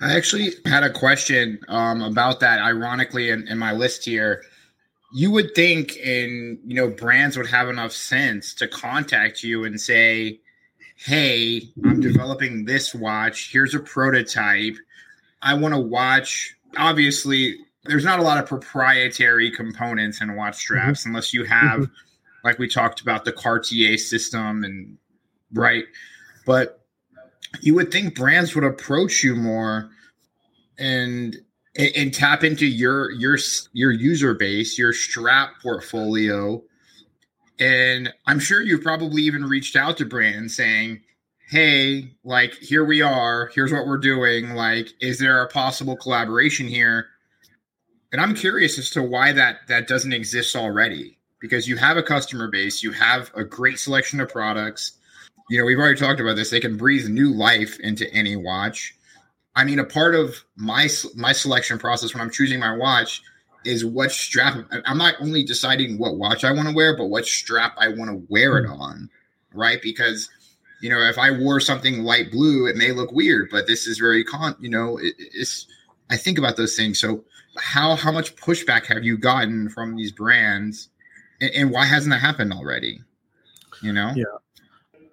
[0.00, 2.60] I actually had a question um, about that.
[2.60, 4.44] Ironically, in, in my list here,
[5.12, 9.80] you would think, in you know, brands would have enough sense to contact you and
[9.80, 10.40] say,
[10.96, 13.50] "Hey, I'm developing this watch.
[13.52, 14.76] Here's a prototype.
[15.42, 21.00] I want to watch." Obviously, there's not a lot of proprietary components in watch straps
[21.00, 21.10] mm-hmm.
[21.10, 21.92] unless you have, mm-hmm.
[22.44, 24.96] like we talked about, the Cartier system and
[25.52, 25.84] right.
[26.44, 26.84] But
[27.60, 29.90] you would think brands would approach you more
[30.78, 31.36] and
[31.78, 33.38] and tap into your your
[33.72, 36.62] your user base, your strap portfolio.
[37.58, 41.00] And I'm sure you've probably even reached out to brands saying,
[41.46, 43.50] "Hey, like here we are.
[43.54, 44.54] Here's what we're doing.
[44.54, 47.06] Like is there a possible collaboration here?"
[48.12, 52.02] And I'm curious as to why that that doesn't exist already because you have a
[52.02, 54.96] customer base, you have a great selection of products
[55.48, 56.50] you know, we've already talked about this.
[56.50, 58.94] They can breathe new life into any watch.
[59.54, 63.22] I mean, a part of my my selection process when I'm choosing my watch
[63.64, 64.66] is what strap.
[64.84, 68.10] I'm not only deciding what watch I want to wear, but what strap I want
[68.10, 68.80] to wear it hmm.
[68.80, 69.10] on,
[69.54, 69.80] right?
[69.80, 70.28] Because
[70.80, 73.98] you know, if I wore something light blue, it may look weird, but this is
[73.98, 74.56] very con.
[74.60, 75.66] You know, it, it's.
[76.08, 77.00] I think about those things.
[77.00, 77.24] So,
[77.56, 80.88] how how much pushback have you gotten from these brands,
[81.40, 83.00] and, and why hasn't that happened already?
[83.82, 84.12] You know.
[84.14, 84.24] Yeah.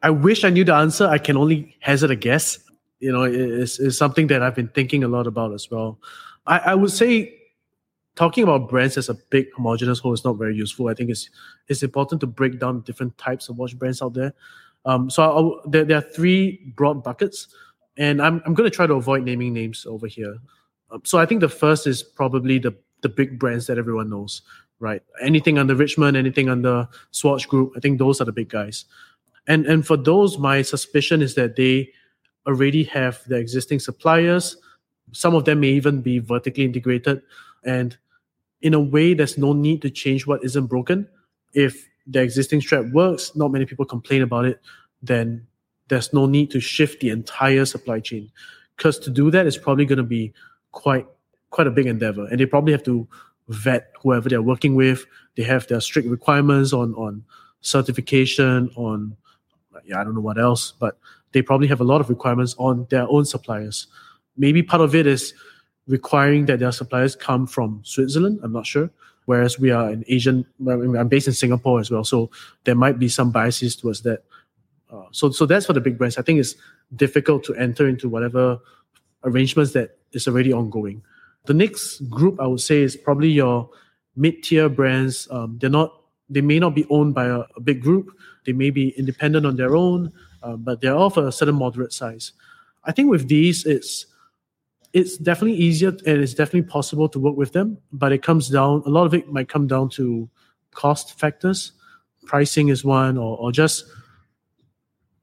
[0.03, 1.07] I wish I knew the answer.
[1.07, 2.59] I can only hazard a guess.
[2.99, 5.97] You know, it's, it's something that I've been thinking a lot about as well.
[6.45, 7.33] I, I would say
[8.15, 10.89] talking about brands as a big homogenous whole is not very useful.
[10.89, 11.29] I think it's
[11.69, 14.33] it's important to break down different types of watch brands out there.
[14.85, 17.47] Um, so I'll, there, there are three broad buckets,
[17.97, 20.37] and I'm I'm going to try to avoid naming names over here.
[20.91, 24.41] Um, so I think the first is probably the the big brands that everyone knows,
[24.79, 25.01] right?
[25.21, 28.85] Anything under Richemont, anything under Swatch Group, I think those are the big guys
[29.47, 31.89] and and for those my suspicion is that they
[32.47, 34.57] already have their existing suppliers
[35.11, 37.21] some of them may even be vertically integrated
[37.65, 37.97] and
[38.61, 41.07] in a way there's no need to change what isn't broken
[41.53, 44.59] if the existing strap works not many people complain about it
[45.01, 45.45] then
[45.87, 48.29] there's no need to shift the entire supply chain
[48.77, 50.33] because to do that is probably going to be
[50.71, 51.07] quite
[51.49, 53.07] quite a big endeavor and they probably have to
[53.49, 57.23] vet whoever they're working with they have their strict requirements on on
[57.61, 59.15] certification on
[59.85, 60.97] yeah, I don't know what else, but
[61.31, 63.87] they probably have a lot of requirements on their own suppliers.
[64.37, 65.33] Maybe part of it is
[65.87, 68.39] requiring that their suppliers come from Switzerland.
[68.43, 68.89] I'm not sure.
[69.25, 72.29] Whereas we are an Asian, I'm based in Singapore as well, so
[72.65, 74.23] there might be some biases towards that.
[74.91, 76.17] Uh, so, so that's for the big brands.
[76.17, 76.55] I think it's
[76.95, 78.59] difficult to enter into whatever
[79.23, 81.01] arrangements that is already ongoing.
[81.45, 83.69] The next group I would say is probably your
[84.15, 85.27] mid-tier brands.
[85.31, 85.93] Um, they're not
[86.29, 88.09] they may not be owned by a, a big group.
[88.45, 90.11] They may be independent on their own,
[90.41, 92.31] uh, but they're of a certain moderate size.
[92.85, 94.05] I think with these, it's
[94.93, 97.77] it's definitely easier and it's definitely possible to work with them.
[97.91, 100.29] But it comes down a lot of it might come down to
[100.71, 101.73] cost factors.
[102.25, 103.85] Pricing is one, or or just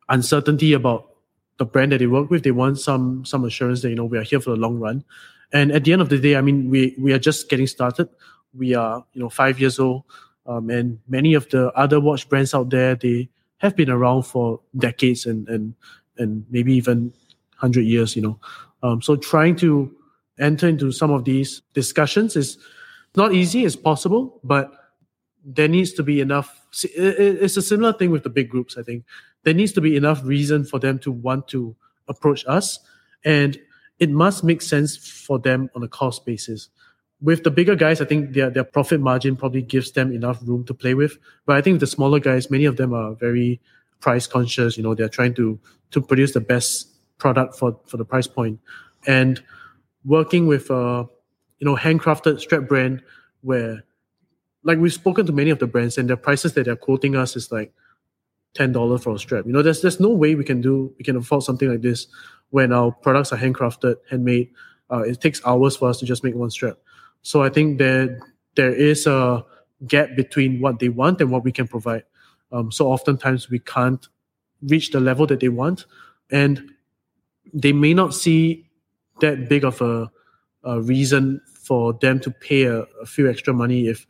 [0.08, 1.14] uncertainty about
[1.58, 2.42] the brand that they work with.
[2.42, 5.04] They want some some assurance that you know we are here for the long run.
[5.52, 8.08] And at the end of the day, I mean, we we are just getting started.
[8.52, 10.02] We are you know five years old.
[10.46, 14.60] Um, and many of the other watch brands out there, they have been around for
[14.76, 15.74] decades and and
[16.18, 17.12] and maybe even
[17.56, 18.16] hundred years.
[18.16, 18.40] You know,
[18.82, 19.94] um, so trying to
[20.38, 22.58] enter into some of these discussions is
[23.14, 23.64] not easy.
[23.64, 24.70] It's possible, but
[25.44, 26.66] there needs to be enough.
[26.72, 28.76] It's a similar thing with the big groups.
[28.76, 29.04] I think
[29.42, 31.74] there needs to be enough reason for them to want to
[32.08, 32.78] approach us,
[33.24, 33.58] and
[33.98, 36.68] it must make sense for them on a cost basis.
[37.20, 40.64] With the bigger guys, I think their their profit margin probably gives them enough room
[40.64, 41.18] to play with.
[41.44, 43.60] But I think the smaller guys, many of them are very
[44.00, 44.76] price conscious.
[44.76, 45.58] You know, they're trying to
[45.90, 46.90] to produce the best
[47.20, 48.58] product for for the price point,
[49.06, 49.42] and
[50.04, 51.06] working with a
[51.58, 53.02] you know handcrafted strap brand
[53.42, 53.84] where
[54.64, 57.36] like we've spoken to many of the brands and the prices that they're quoting us
[57.36, 57.72] is like
[58.54, 59.46] ten dollars for a strap.
[59.46, 62.06] You know, there's there's no way we can do we can afford something like this
[62.50, 64.50] when our products are handcrafted, handmade.
[64.90, 66.76] Uh, it takes hours for us to just make one strap.
[67.22, 68.18] So I think there
[68.56, 69.44] there is a
[69.86, 72.04] gap between what they want and what we can provide.
[72.52, 74.06] Um, so oftentimes we can't
[74.62, 75.86] reach the level that they want,
[76.30, 76.70] and
[77.52, 78.68] they may not see
[79.20, 80.10] that big of a,
[80.64, 84.06] a reason for them to pay a, a few extra money if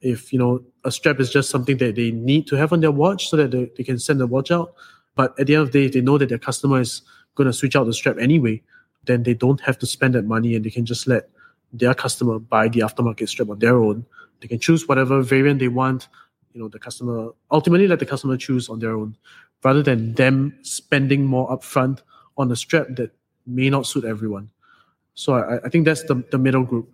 [0.00, 2.90] if you know a strap is just something that they need to have on their
[2.90, 4.72] watch so that they, they can send the watch out.
[5.14, 7.02] But at the end of the day, if they know that their customer is
[7.34, 8.62] going to switch out the strap anyway,
[9.04, 11.28] then they don't have to spend that money and they can just let
[11.72, 14.06] their customer buy the aftermarket strap on their own.
[14.40, 16.08] They can choose whatever variant they want.
[16.54, 19.16] You know, the customer ultimately let the customer choose on their own,
[19.62, 22.00] rather than them spending more upfront
[22.40, 23.10] on a strap that
[23.46, 24.50] may not suit everyone.
[25.14, 26.90] So I, I think that's the, the middle group.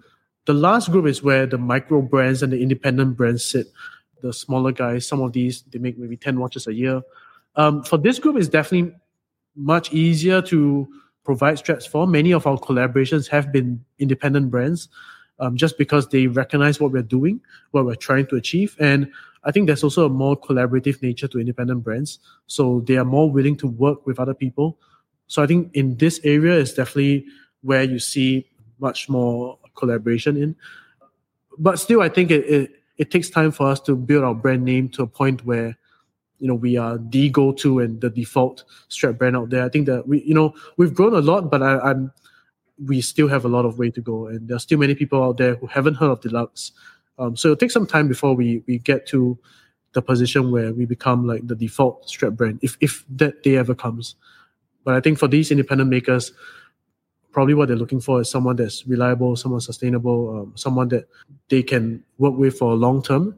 [0.46, 3.68] The last group is where the micro brands and the independent brands sit.
[4.22, 7.02] The smaller guys, some of these, they make maybe 10 watches a year.
[7.56, 8.94] Um, for this group, it's definitely
[9.54, 10.88] much easier to
[11.24, 12.06] provide straps for.
[12.06, 14.88] Many of our collaborations have been independent brands
[15.38, 17.40] um, just because they recognize what we're doing,
[17.72, 18.76] what we're trying to achieve.
[18.80, 19.10] And
[19.44, 22.18] I think there's also a more collaborative nature to independent brands.
[22.46, 24.78] So they are more willing to work with other people.
[25.26, 27.26] So I think in this area is definitely
[27.62, 28.48] where you see
[28.78, 30.56] much more collaboration in.
[31.58, 34.64] But still, I think it, it, it takes time for us to build our brand
[34.64, 35.76] name to a point where
[36.38, 39.64] you know we are the go-to and the default strap brand out there.
[39.64, 42.12] I think that we you know we've grown a lot, but I, I'm
[42.84, 45.38] we still have a lot of way to go, and there's still many people out
[45.38, 46.72] there who haven't heard of Delugs.
[47.18, 49.38] Um, so it'll take some time before we we get to
[49.92, 53.74] the position where we become like the default strap brand, if if that day ever
[53.74, 54.14] comes.
[54.86, 56.30] But I think for these independent makers,
[57.32, 61.08] probably what they're looking for is someone that's reliable, someone sustainable, um, someone that
[61.48, 63.36] they can work with for long term.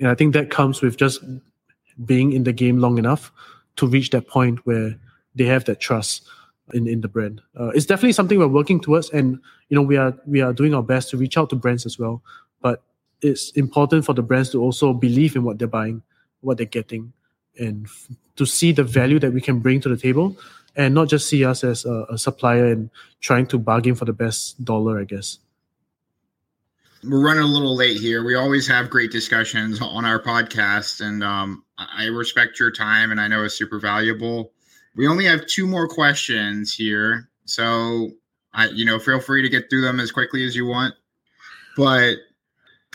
[0.00, 1.22] And I think that comes with just
[2.04, 3.30] being in the game long enough
[3.76, 4.96] to reach that point where
[5.36, 6.26] they have that trust
[6.72, 7.40] in, in the brand.
[7.58, 10.74] Uh, it's definitely something we're working towards, and you know we are we are doing
[10.74, 12.22] our best to reach out to brands as well.
[12.60, 12.82] But
[13.22, 16.02] it's important for the brands to also believe in what they're buying,
[16.40, 17.12] what they're getting,
[17.58, 20.36] and f- to see the value that we can bring to the table
[20.76, 22.90] and not just see us as a, a supplier and
[23.20, 25.38] trying to bargain for the best dollar, I guess
[27.08, 28.24] we're running a little late here.
[28.24, 33.20] We always have great discussions on our podcast, and um, I respect your time, and
[33.20, 34.52] I know it's super valuable.
[34.96, 38.10] We only have two more questions here, so
[38.52, 40.94] I, you know, feel free to get through them as quickly as you want.
[41.76, 42.16] But,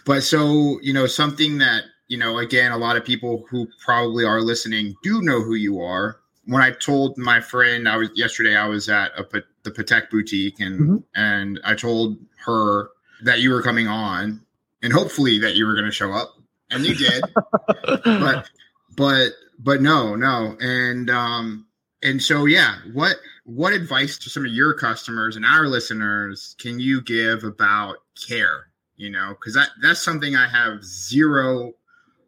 [0.06, 4.26] but so you know, something that you know, again, a lot of people who probably
[4.26, 8.56] are listening do know who you are when I told my friend I was yesterday,
[8.56, 10.98] I was at a, the Patek boutique, and mm-hmm.
[11.14, 12.90] and I told her
[13.24, 14.42] that you were coming on,
[14.82, 16.34] and hopefully that you were going to show up,
[16.72, 17.24] and you did.
[18.04, 18.50] but
[18.96, 19.30] but
[19.60, 21.68] but no no, and um
[22.02, 26.80] and so yeah, what what advice to some of your customers and our listeners can
[26.80, 27.98] you give about
[28.28, 28.70] care?
[28.96, 31.74] You know, because that that's something I have zero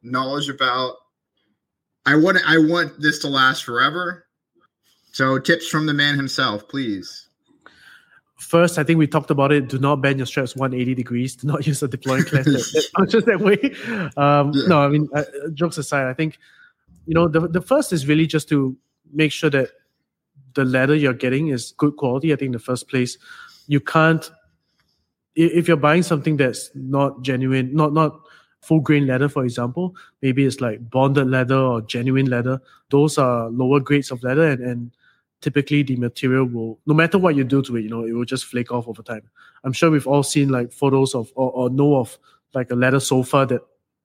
[0.04, 0.96] knowledge about
[2.06, 4.26] I want I want this to last forever.
[5.12, 7.28] So tips from the man himself, please.
[8.40, 9.68] First, I think we talked about it.
[9.68, 11.36] Do not bend your straps 180 degrees.
[11.36, 13.58] Do not use a deployant clasp that functions that way.
[14.18, 14.68] Um, yeah.
[14.68, 15.24] No, I mean, uh,
[15.54, 16.40] jokes aside, I think
[17.06, 18.76] you know the the first is really just to
[19.14, 19.70] make sure that
[20.54, 22.34] the leather you're getting is good quality.
[22.34, 23.18] I think in the first place,
[23.68, 24.30] you can't
[25.36, 28.20] if you're buying something that's not genuine, not not
[28.62, 32.62] full grain leather, for example, maybe it's like bonded leather or genuine leather.
[32.90, 34.92] Those are lower grades of leather, and, and
[35.42, 38.26] typically the material will, no matter what you do to it, you know, it will
[38.26, 39.24] just flake off over time.
[39.64, 42.18] I'm sure we've all seen like photos of or, or know of
[42.54, 43.62] like a leather sofa that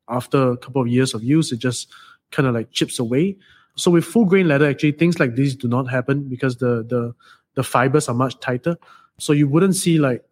[0.08, 1.92] after a couple of years of use, it just
[2.30, 3.36] kind of like chips away.
[3.76, 7.14] So with full grain leather, actually things like these do not happen because the the
[7.54, 8.76] the fibers are much tighter.
[9.18, 10.24] So you wouldn't see like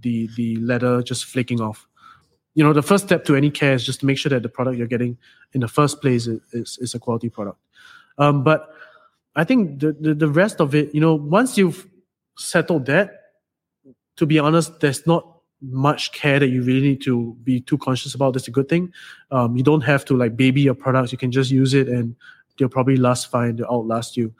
[0.00, 1.86] the the leather just flaking off
[2.60, 4.48] you know the first step to any care is just to make sure that the
[4.48, 5.16] product you're getting
[5.54, 7.58] in the first place is, is, is a quality product
[8.18, 8.68] um, but
[9.34, 11.88] i think the, the, the rest of it you know once you've
[12.36, 13.08] settled that
[14.16, 18.14] to be honest there's not much care that you really need to be too conscious
[18.14, 18.92] about, that's a good thing.
[19.30, 21.12] Um, you don't have to like baby your products.
[21.12, 22.16] You can just use it and
[22.58, 23.56] they'll probably last fine.
[23.56, 24.32] They'll outlast you.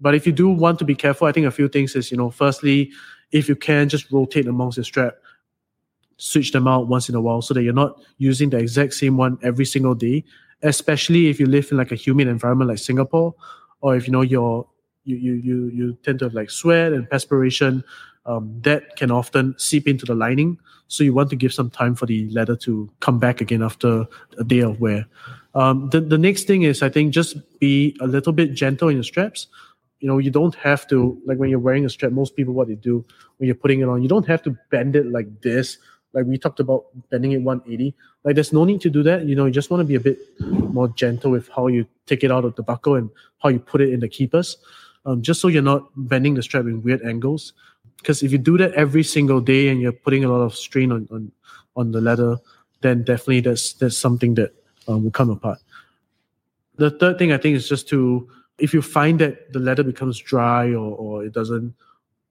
[0.00, 2.16] But if you do want to be careful, I think a few things is, you
[2.16, 2.90] know, firstly,
[3.32, 5.16] if you can just rotate amongst the strap,
[6.18, 9.16] switch them out once in a while so that you're not using the exact same
[9.16, 10.24] one every single day,
[10.62, 13.34] especially if you live in like a humid environment like Singapore,
[13.80, 14.66] or if you know you're
[15.04, 17.84] you you you you tend to have like sweat and perspiration,
[18.24, 20.58] um, that can often seep into the lining.
[20.88, 24.06] So you want to give some time for the leather to come back again after
[24.38, 25.06] a day of wear.
[25.54, 28.96] Um, the the next thing is I think just be a little bit gentle in
[28.96, 29.48] your straps.
[30.00, 32.12] You know, you don't have to like when you're wearing a strap.
[32.12, 33.04] Most people what they do
[33.38, 35.78] when you're putting it on, you don't have to bend it like this.
[36.12, 37.94] Like we talked about bending it 180.
[38.24, 39.26] Like there's no need to do that.
[39.26, 42.24] You know, you just want to be a bit more gentle with how you take
[42.24, 43.10] it out of the buckle and
[43.42, 44.56] how you put it in the keepers
[45.06, 47.54] um, just so you're not bending the strap in weird angles.
[47.96, 50.92] Because if you do that every single day and you're putting a lot of strain
[50.92, 51.32] on on,
[51.76, 52.36] on the leather,
[52.82, 54.52] then definitely that's that's something that
[54.88, 55.58] um, will come apart.
[56.76, 58.28] The third thing I think is just to
[58.58, 61.74] if you find that the leather becomes dry or, or it doesn't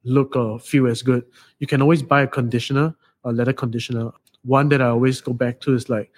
[0.04, 1.24] look or feel as good,
[1.60, 2.96] you can always buy a conditioner,
[3.26, 4.12] a leather conditioner.
[4.44, 6.12] One that I always go back to is like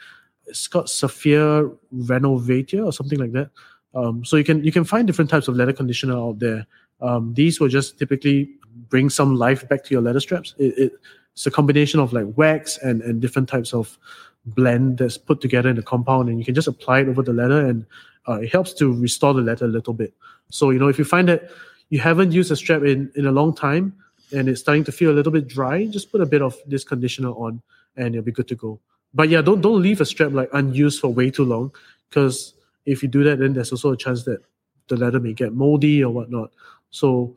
[0.45, 3.49] it's got Saphir Renovateur or something like that.
[3.95, 6.67] Um, so you can you can find different types of leather conditioner out there.
[7.01, 8.49] Um, these will just typically
[8.89, 10.55] bring some life back to your leather straps.
[10.57, 10.93] It, it,
[11.33, 13.97] it's a combination of like wax and, and different types of
[14.45, 17.33] blend that's put together in a compound, and you can just apply it over the
[17.33, 17.85] leather, and
[18.27, 20.13] uh, it helps to restore the leather a little bit.
[20.49, 21.49] So you know if you find that
[21.89, 23.93] you haven't used a strap in in a long time
[24.31, 26.83] and it's starting to feel a little bit dry, just put a bit of this
[26.83, 27.61] conditioner on,
[27.95, 28.79] and you'll be good to go.
[29.13, 31.71] But yeah, don't don't leave a strap like unused for way too long
[32.09, 32.53] because
[32.85, 34.41] if you do that, then there's also a chance that
[34.87, 36.51] the leather may get moldy or whatnot.
[36.91, 37.35] So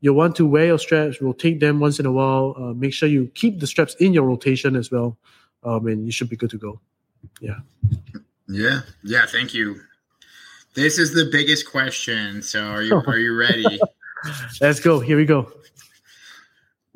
[0.00, 2.54] you want to wear your straps, rotate them once in a while.
[2.56, 5.16] Uh, make sure you keep the straps in your rotation as well,
[5.64, 6.80] um, and you should be good to go.
[7.40, 7.58] Yeah.
[8.48, 8.80] Yeah.
[9.02, 9.26] Yeah.
[9.26, 9.80] Thank you.
[10.74, 12.42] This is the biggest question.
[12.42, 13.80] So are you are you ready?
[14.60, 15.00] Let's go.
[15.00, 15.50] Here we go.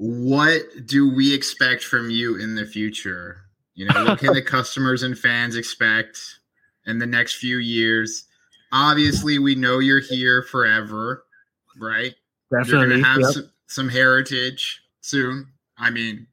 [0.03, 3.43] What do we expect from you in the future?
[3.75, 6.19] You know, what can the customers and fans expect?
[6.87, 8.25] in the next few years.
[8.73, 11.25] Obviously, we know you're here forever,
[11.79, 12.15] right?
[12.51, 12.73] Definitely.
[12.73, 13.31] You're going to have yep.
[13.31, 15.49] some, some heritage soon.
[15.79, 16.27] I mean,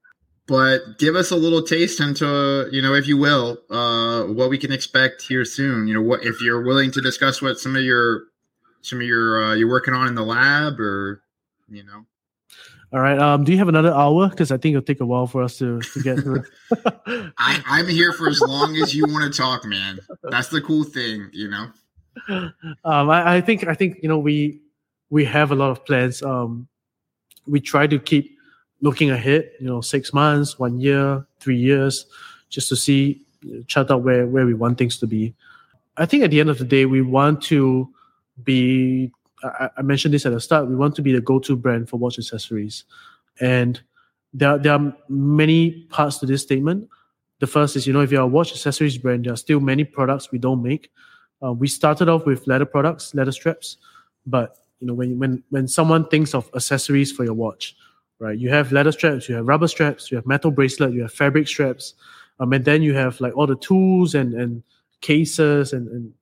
[0.47, 4.57] but give us a little taste into, you know, if you will, uh, what we
[4.57, 5.87] can expect here soon.
[5.87, 8.23] You know, what if you're willing to discuss what some of your
[8.81, 11.21] some of your uh, you're working on in the lab, or
[11.69, 12.05] you know.
[12.93, 13.19] All right.
[13.19, 14.29] Um, do you have another hour?
[14.29, 16.43] Because I think it'll take a while for us to, to get through.
[17.37, 19.99] I, I'm here for as long as you want to talk, man.
[20.23, 21.67] That's the cool thing, you know.
[22.83, 24.61] Um, I, I think I think you know we
[25.09, 26.23] we have a lot of plans.
[26.23, 26.67] Um,
[27.45, 28.37] we try to keep
[28.81, 29.51] looking ahead.
[29.59, 32.05] You know, six months, one year, three years,
[32.49, 33.21] just to see
[33.67, 35.35] chart out where where we want things to be.
[35.97, 37.89] I think at the end of the day, we want to
[38.43, 39.11] be
[39.43, 40.67] I, mentioned this at the start.
[40.67, 42.85] We want to be the go-to brand for watch accessories,
[43.39, 43.79] and
[44.33, 46.89] there there are many parts to this statement.
[47.39, 49.83] The first is, you know, if you're a watch accessories brand, there are still many
[49.83, 50.91] products we don't make.
[51.43, 53.77] Uh, we started off with leather products, leather straps,
[54.25, 57.75] but you know, when when when someone thinks of accessories for your watch,
[58.19, 58.37] right?
[58.37, 61.47] You have leather straps, you have rubber straps, you have metal bracelet, you have fabric
[61.47, 61.93] straps,
[62.39, 64.63] um, and then you have like all the tools and and
[65.01, 66.13] cases and, and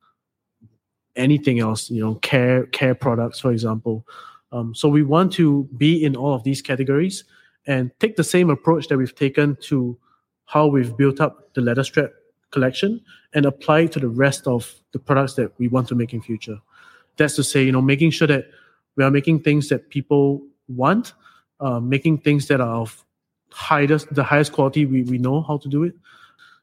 [1.16, 4.06] anything else, you know, care care products, for example.
[4.52, 7.24] Um, so we want to be in all of these categories
[7.68, 9.98] and take the same approach that we've taken to
[10.46, 12.12] how we've built up the leather strap
[12.52, 13.02] collection
[13.34, 16.22] and apply it to the rest of the products that we want to make in
[16.22, 16.58] future.
[17.18, 18.46] That's to say, you know, making sure that
[18.96, 21.14] we are making things that people want,
[21.60, 23.04] uh, making things that are of
[23.52, 25.94] highest the highest quality we, we know how to do it,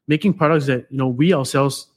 [0.09, 1.89] making products that you know we ourselves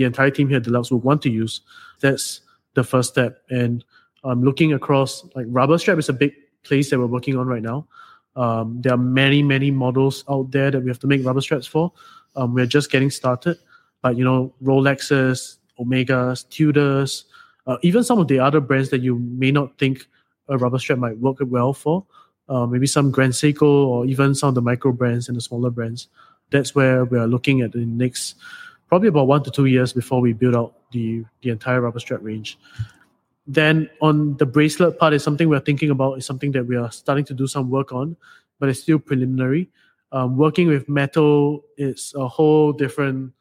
[0.00, 1.60] the entire team here at Delugs will want to use.
[2.00, 2.40] That's
[2.72, 3.42] the first step.
[3.50, 3.84] And
[4.24, 6.32] um, looking across, like rubber strap is a big
[6.62, 7.86] place that we're working on right now.
[8.34, 11.66] Um, there are many, many models out there that we have to make rubber straps
[11.66, 11.92] for.
[12.34, 13.58] Um, we're just getting started,
[14.00, 17.26] but you know, Rolexes, Omegas, Tudors,
[17.66, 20.06] uh, even some of the other brands that you may not think
[20.48, 22.06] a rubber strap might work well for.
[22.48, 25.70] Uh, maybe some Grand Seiko or even some of the micro brands and the smaller
[25.70, 26.08] brands.
[26.50, 28.34] That's where we are looking at the next
[28.90, 32.20] probably about one to two years before we build out the the entire rubber strap
[32.22, 32.58] range.
[33.46, 36.18] Then on the bracelet part is something we're thinking about.
[36.18, 38.16] Is something that we are starting to do some work on,
[38.58, 39.70] but it's still preliminary.
[40.12, 43.32] Um, working with metal is a whole different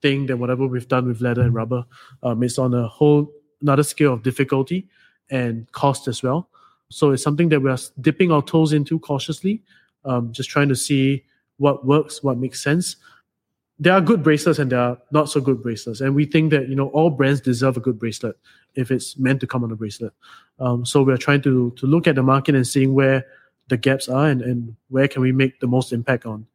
[0.00, 1.84] thing than whatever we've done with leather and rubber.
[2.22, 4.88] Um, it's on a whole another scale of difficulty
[5.30, 6.48] and cost as well.
[6.88, 9.62] So it's something that we are dipping our toes into cautiously,
[10.04, 11.24] um, just trying to see
[11.58, 12.96] what works, what makes sense.
[13.80, 16.68] There are good bracelets and there are not so good bracelets, and we think that
[16.68, 18.36] you know all brands deserve a good bracelet
[18.76, 20.12] if it's meant to come on a bracelet.
[20.60, 23.26] Um, so we're trying to to look at the market and seeing where
[23.68, 26.46] the gaps are and, and where can we make the most impact on.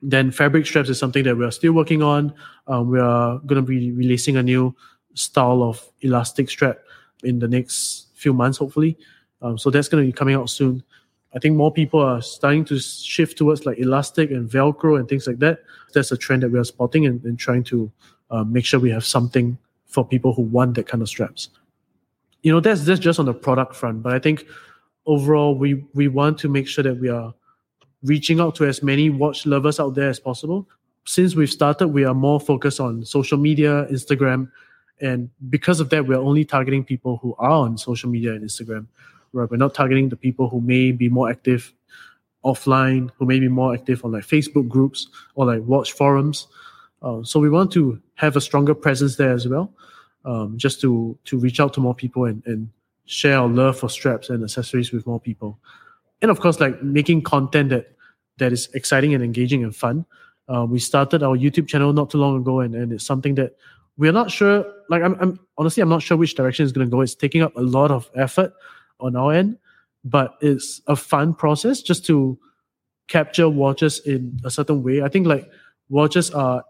[0.00, 2.32] Then fabric straps is something that we are still working on.
[2.68, 4.74] Um, we are going to be releasing a new
[5.14, 6.78] style of elastic strap
[7.24, 8.96] in the next few months, hopefully.
[9.42, 10.82] Um, so that's going to be coming out soon.
[11.34, 15.26] I think more people are starting to shift towards like elastic and Velcro and things
[15.26, 15.60] like that.
[15.92, 17.90] That's a trend that we are spotting and, and trying to
[18.30, 21.50] uh, make sure we have something for people who want that kind of straps.
[22.42, 24.46] You know, that's that's just on the product front, but I think
[25.06, 27.34] overall we we want to make sure that we are
[28.02, 30.68] reaching out to as many watch lovers out there as possible.
[31.04, 34.50] Since we've started, we are more focused on social media, Instagram,
[35.00, 38.86] and because of that, we're only targeting people who are on social media and Instagram.
[39.32, 39.50] Right?
[39.50, 41.72] We're not targeting the people who may be more active
[42.44, 46.46] offline, who may be more active on like Facebook groups or like watch forums.
[47.02, 49.72] Uh, so we want to have a stronger presence there as well,
[50.24, 52.68] um, just to to reach out to more people and, and
[53.06, 55.58] share our love for straps and accessories with more people.
[56.20, 57.92] And of course, like making content that
[58.38, 60.06] that is exciting and engaging and fun.
[60.48, 63.56] Uh, we started our YouTube channel not too long ago, and, and it's something that
[63.98, 64.64] we're not sure.
[64.88, 67.02] Like, I'm, I'm honestly, I'm not sure which direction it's going to go.
[67.02, 68.54] It's taking up a lot of effort
[69.00, 69.58] on our end,
[70.04, 72.38] but it's a fun process just to
[73.08, 75.02] capture watches in a certain way.
[75.02, 75.50] I think like
[75.88, 76.64] watches are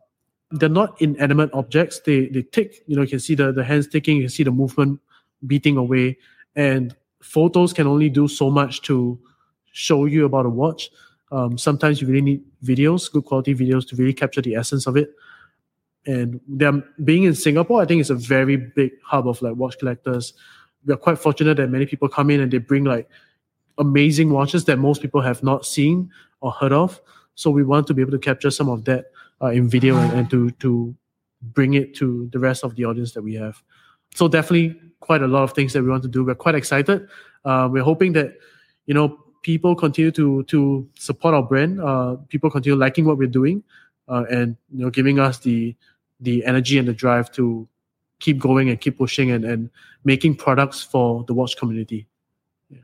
[0.51, 2.01] they're not inanimate objects.
[2.01, 2.83] They they tick.
[2.87, 4.17] You know, you can see the the hands ticking.
[4.17, 5.01] You can see the movement
[5.47, 6.19] beating away,
[6.57, 9.19] and photos can only do so much to
[9.73, 10.91] show you about a watch.
[11.31, 14.97] Um, sometimes you really need videos, good quality videos, to really capture the essence of
[14.97, 15.11] it.
[16.07, 19.79] And them being in Singapore, I think it's a very big hub of like watch
[19.79, 20.33] collectors.
[20.87, 23.09] We are quite fortunate that many people come in and they bring like
[23.79, 26.11] amazing watches that most people have not seen
[26.41, 27.01] or heard of.
[27.35, 29.07] So we want to be able to capture some of that
[29.41, 30.95] uh, in video and, and to to
[31.41, 33.63] bring it to the rest of the audience that we have.
[34.15, 36.25] So definitely quite a lot of things that we want to do.
[36.25, 37.09] We're quite excited.
[37.45, 38.35] Uh, we're hoping that
[38.87, 41.81] you know people continue to to support our brand.
[41.81, 43.63] Uh, people continue liking what we're doing,
[44.09, 45.77] uh, and you know giving us the
[46.21, 47.69] the energy and the drive to
[48.21, 49.71] keep going and keep pushing and, and
[50.05, 52.07] making products for the watch community.
[52.71, 52.81] Yeah.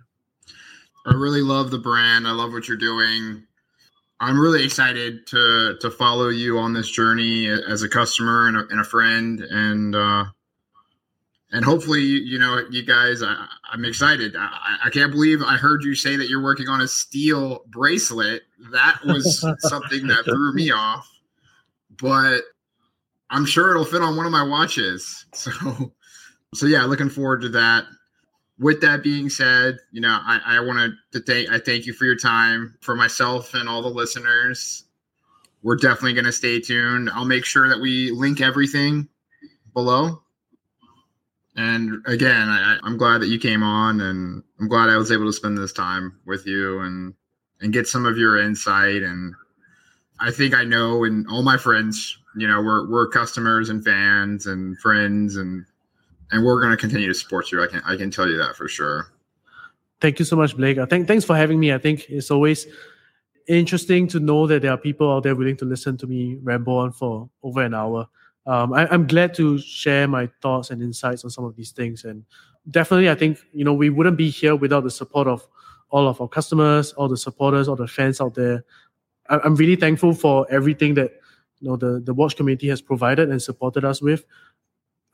[1.06, 2.27] I really love the brand.
[2.27, 3.44] I love what you're doing.
[4.20, 8.66] I'm really excited to to follow you on this journey as a customer and a,
[8.69, 10.24] and a friend, and uh,
[11.55, 14.35] and hopefully, you know, you guys, I, am excited.
[14.36, 18.43] I, I, can't believe I heard you say that you're working on a steel bracelet.
[18.73, 21.09] That was something that threw me off,
[21.97, 22.43] but
[23.31, 25.27] I'm sure it'll fit on one of my watches.
[25.35, 25.93] So,
[26.55, 27.85] so yeah, looking forward to that
[28.59, 32.05] with that being said, you know, I, I want to thank I thank you for
[32.05, 34.85] your time for myself and all the listeners.
[35.63, 37.11] We're definitely going to stay tuned.
[37.13, 39.09] I'll make sure that we link everything
[39.73, 40.21] below.
[41.57, 45.27] And again, I, I'm glad that you came on, and I'm glad I was able
[45.27, 47.15] to spend this time with you and
[47.61, 49.03] and get some of your insight.
[49.03, 49.35] And
[50.21, 54.47] I think I know, and all my friends, you know, we're we're customers and fans
[54.47, 55.65] and friends and
[56.31, 57.62] and we're going to continue to support you.
[57.62, 59.12] I can I can tell you that for sure.
[60.01, 60.77] Thank you so much, Blake.
[60.77, 61.73] Uh, thank, thanks for having me.
[61.73, 62.66] I think it's always
[63.48, 66.77] interesting to know that there are people out there willing to listen to me ramble
[66.78, 68.09] on for over an hour.
[68.47, 72.05] Um, I, am glad to share my thoughts and insights on some of these things.
[72.05, 72.24] And
[72.70, 75.47] definitely, I think you know we wouldn't be here without the support of
[75.90, 78.65] all of our customers, all the supporters, all the fans out there.
[79.31, 81.12] I, I'm really thankful for everything that
[81.61, 84.25] know the the watch community has provided and supported us with.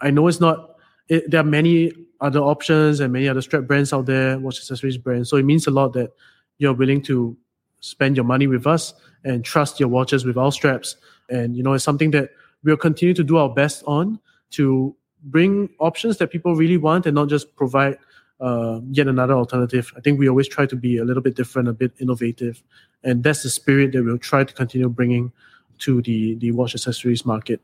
[0.00, 0.76] I know it's not
[1.08, 4.98] it, there are many other options and many other strap brands out there, watch accessories
[4.98, 5.28] brands.
[5.28, 6.12] So it means a lot that
[6.58, 7.36] you're willing to
[7.80, 8.94] spend your money with us
[9.24, 10.96] and trust your watches with our straps.
[11.28, 12.30] And you know, it's something that
[12.62, 14.94] we'll continue to do our best on to
[15.24, 17.98] bring options that people really want and not just provide
[18.40, 19.92] uh, yet another alternative.
[19.96, 22.62] I think we always try to be a little bit different, a bit innovative,
[23.04, 25.32] and that's the spirit that we'll try to continue bringing
[25.80, 27.60] to the the watch accessories market.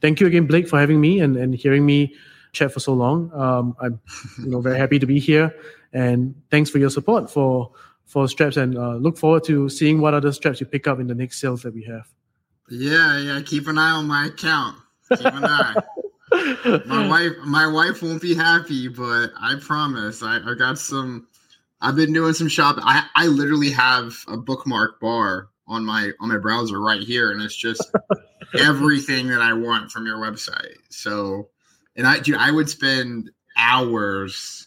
[0.00, 2.14] Thank you again, Blake, for having me and, and hearing me
[2.52, 3.32] chat for so long.
[3.32, 4.00] Um, I'm
[4.38, 5.54] you know very happy to be here,
[5.92, 7.70] and thanks for your support for
[8.06, 11.06] for straps, and uh, look forward to seeing what other straps you pick up in
[11.06, 12.06] the next sales that we have.
[12.68, 13.40] Yeah, yeah.
[13.44, 14.76] Keep an eye on my account.
[15.08, 15.74] Keep an eye.
[16.86, 20.22] my wife, my wife won't be happy, but I promise.
[20.22, 21.26] I, I got some.
[21.80, 22.84] I've been doing some shopping.
[22.86, 27.40] I, I literally have a bookmark bar on my on my browser right here, and
[27.42, 27.90] it's just
[28.58, 30.76] everything that I want from your website.
[30.90, 31.48] So
[31.96, 34.66] and I, dude, I would spend hours,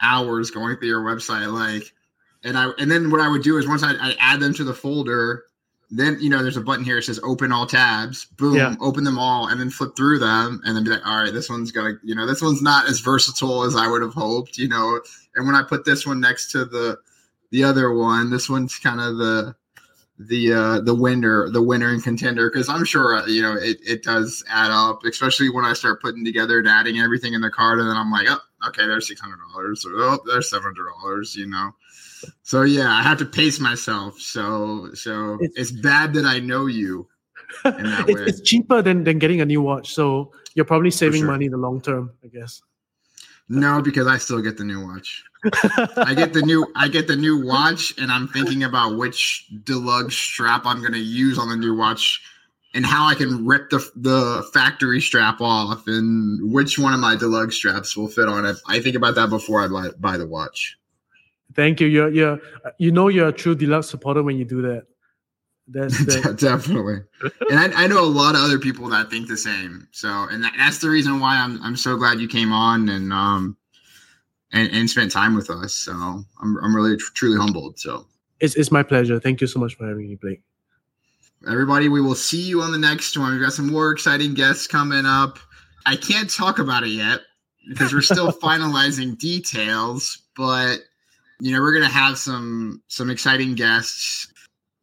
[0.00, 1.52] hours going through your website.
[1.52, 1.92] Like,
[2.44, 4.64] and I and then what I would do is once I, I add them to
[4.64, 5.44] the folder,
[5.90, 8.24] then you know there's a button here that says open all tabs.
[8.24, 8.74] Boom, Yeah.
[8.80, 11.50] open them all, and then flip through them, and then be like, all right, this
[11.50, 14.68] one's gonna, you know, this one's not as versatile as I would have hoped, you
[14.68, 15.00] know.
[15.34, 16.98] And when I put this one next to the
[17.50, 19.54] the other one, this one's kind of the
[20.28, 23.78] the uh the winner the winner and contender because i'm sure uh, you know it,
[23.86, 27.48] it does add up especially when i start putting together and adding everything in the
[27.48, 28.38] card, and then i'm like oh
[28.68, 29.16] okay there's $600
[29.56, 31.70] or oh there's $700 you know
[32.42, 36.66] so yeah i have to pace myself so so It's- it's, bad that i know
[36.66, 37.08] you
[37.64, 38.26] in that it's, way.
[38.26, 39.92] it's cheaper than, than getting a new watch.
[39.92, 41.30] So you're probably saving sure.
[41.30, 42.62] money in the long term, I guess.
[43.52, 45.24] No because i still get the new watch
[45.96, 50.12] I get the new I get the new watch and I'm thinking about which Delugs
[50.12, 52.20] strap I'm to use on the new watch
[52.74, 57.16] and how I can rip the the factory strap off and which one of my
[57.16, 58.56] Delugs straps will fit on it.
[58.66, 60.76] I think about that before I buy, buy the watch.
[61.54, 61.88] Thank you.
[61.88, 62.40] You're, you're,
[62.78, 64.84] you know you're a true Delugs supporter when you do that.
[65.72, 67.02] That's the, Definitely.
[67.48, 69.86] And I, I know a lot of other people that think the same.
[69.92, 73.12] So, and that, that's the reason why I'm I'm so glad you came on and
[73.12, 73.56] um
[74.52, 75.74] and, and spent time with us.
[75.74, 76.26] So, I'm
[76.62, 77.78] I'm really tr- truly humbled.
[77.78, 78.06] So,
[78.40, 79.20] it's, it's my pleasure.
[79.20, 80.42] Thank you so much for having me, Blake.
[81.48, 83.32] Everybody, we will see you on the next one.
[83.32, 85.38] We've got some more exciting guests coming up.
[85.86, 87.20] I can't talk about it yet
[87.68, 90.80] because we're still finalizing details, but
[91.40, 94.32] you know, we're gonna have some some exciting guests.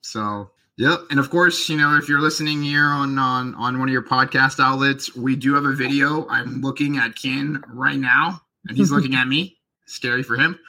[0.02, 1.00] So yep.
[1.10, 4.04] And of course, you know, if you're listening here on on on one of your
[4.04, 6.28] podcast outlets, we do have a video.
[6.30, 9.58] I'm looking at Ken right now, and he's looking at me.
[9.86, 10.60] Scary for him.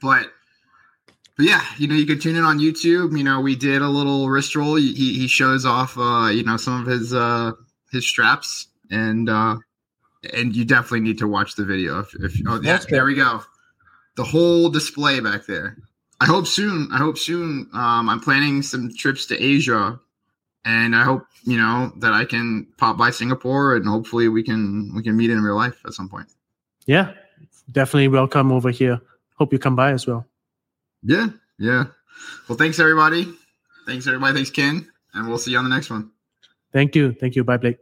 [0.00, 0.32] But
[1.36, 3.16] but yeah, you know, you can tune in on YouTube.
[3.16, 4.74] You know, we did a little wrist roll.
[4.74, 7.52] He he shows off, uh, you know, some of his uh
[7.90, 9.56] his straps, and uh
[10.34, 12.00] and you definitely need to watch the video.
[12.00, 13.42] If, if oh yeah, there we go,
[14.16, 15.78] the whole display back there.
[16.20, 16.88] I hope soon.
[16.92, 17.68] I hope soon.
[17.72, 19.98] Um, I'm planning some trips to Asia,
[20.64, 24.92] and I hope you know that I can pop by Singapore, and hopefully we can
[24.94, 26.28] we can meet in real life at some point.
[26.86, 27.14] Yeah,
[27.72, 29.00] definitely welcome over here.
[29.36, 30.26] Hope you come by as well.
[31.02, 31.28] Yeah,
[31.58, 31.84] yeah.
[32.48, 33.32] Well, thanks everybody.
[33.86, 34.34] Thanks everybody.
[34.34, 36.10] Thanks Ken, and we'll see you on the next one.
[36.72, 37.12] Thank you.
[37.12, 37.44] Thank you.
[37.44, 37.78] Bye, Blake.